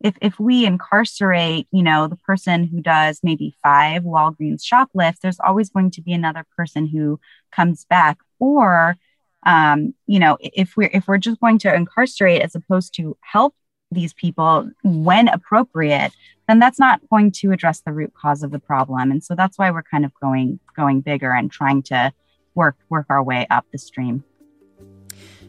if 0.00 0.16
if 0.20 0.38
we 0.38 0.64
incarcerate 0.64 1.66
you 1.70 1.82
know 1.82 2.06
the 2.06 2.16
person 2.16 2.64
who 2.64 2.80
does 2.80 3.20
maybe 3.22 3.54
five 3.62 4.02
walgreens 4.02 4.64
shoplifts 4.64 5.20
there's 5.20 5.40
always 5.40 5.70
going 5.70 5.90
to 5.90 6.02
be 6.02 6.12
another 6.12 6.44
person 6.56 6.86
who 6.86 7.20
comes 7.52 7.84
back. 7.86 8.18
Or 8.38 8.96
um, 9.44 9.94
you 10.06 10.18
know 10.18 10.38
if 10.40 10.76
we're 10.76 10.90
if 10.92 11.08
we're 11.08 11.18
just 11.18 11.40
going 11.40 11.58
to 11.60 11.74
incarcerate 11.74 12.42
as 12.42 12.54
opposed 12.54 12.94
to 12.94 13.16
help 13.20 13.54
these 13.90 14.12
people 14.12 14.70
when 14.82 15.28
appropriate 15.28 16.12
then 16.46 16.58
that's 16.58 16.78
not 16.78 17.00
going 17.10 17.30
to 17.30 17.52
address 17.52 17.80
the 17.80 17.92
root 17.92 18.12
cause 18.14 18.42
of 18.42 18.50
the 18.50 18.58
problem. 18.58 19.10
And 19.10 19.22
so 19.22 19.34
that's 19.34 19.58
why 19.58 19.70
we're 19.70 19.82
kind 19.82 20.04
of 20.04 20.12
going 20.20 20.58
going 20.74 21.00
bigger 21.02 21.30
and 21.30 21.50
trying 21.50 21.82
to 21.84 22.12
work 22.54 22.76
work 22.88 23.06
our 23.10 23.22
way 23.22 23.46
up 23.50 23.66
the 23.70 23.78
stream 23.78 24.24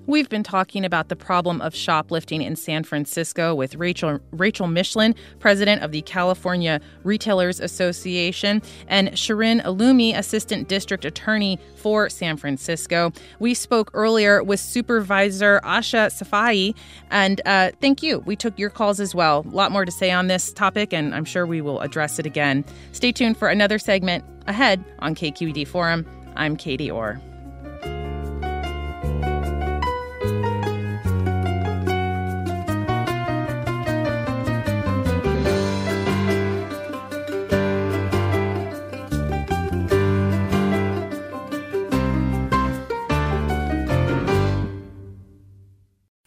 We've 0.09 0.27
been 0.27 0.41
talking 0.41 0.85
about 0.85 1.09
the 1.09 1.15
problem 1.15 1.61
of 1.61 1.75
shoplifting 1.75 2.41
in 2.41 2.55
San 2.55 2.83
Francisco 2.83 3.53
with 3.53 3.75
Rachel 3.75 4.19
Rachel 4.31 4.65
Michelin, 4.65 5.13
president 5.37 5.83
of 5.83 5.91
the 5.91 6.01
California 6.01 6.81
Retailers 7.03 7.59
Association, 7.59 8.63
and 8.87 9.09
Shirin 9.09 9.61
Oloumi, 9.61 10.17
assistant 10.17 10.67
district 10.67 11.05
attorney 11.05 11.59
for 11.75 12.09
San 12.09 12.37
Francisco. 12.37 13.13
We 13.37 13.53
spoke 13.53 13.91
earlier 13.93 14.41
with 14.41 14.59
Supervisor 14.59 15.61
Ahsha 15.63 16.07
Safai, 16.09 16.73
and 17.11 17.39
uh, 17.45 17.69
thank 17.79 18.01
you. 18.01 18.23
We 18.25 18.35
took 18.35 18.57
your 18.57 18.71
calls 18.71 18.99
as 18.99 19.13
well. 19.13 19.45
A 19.47 19.55
lot 19.55 19.71
more 19.71 19.85
to 19.85 19.91
say 19.91 20.09
on 20.09 20.25
this 20.25 20.51
topic, 20.51 20.91
and 20.91 21.13
I'm 21.13 21.23
sure 21.23 21.45
we 21.45 21.61
will 21.61 21.81
address 21.81 22.17
it 22.17 22.25
again. 22.25 22.65
Stay 22.93 23.11
tuned 23.11 23.37
for 23.37 23.47
another 23.47 23.77
segment 23.77 24.25
ahead 24.47 24.83
on 24.97 25.13
KQED 25.13 25.67
Forum. 25.67 26.03
I'm 26.35 26.57
Katie 26.57 26.89
Orr. 26.89 27.21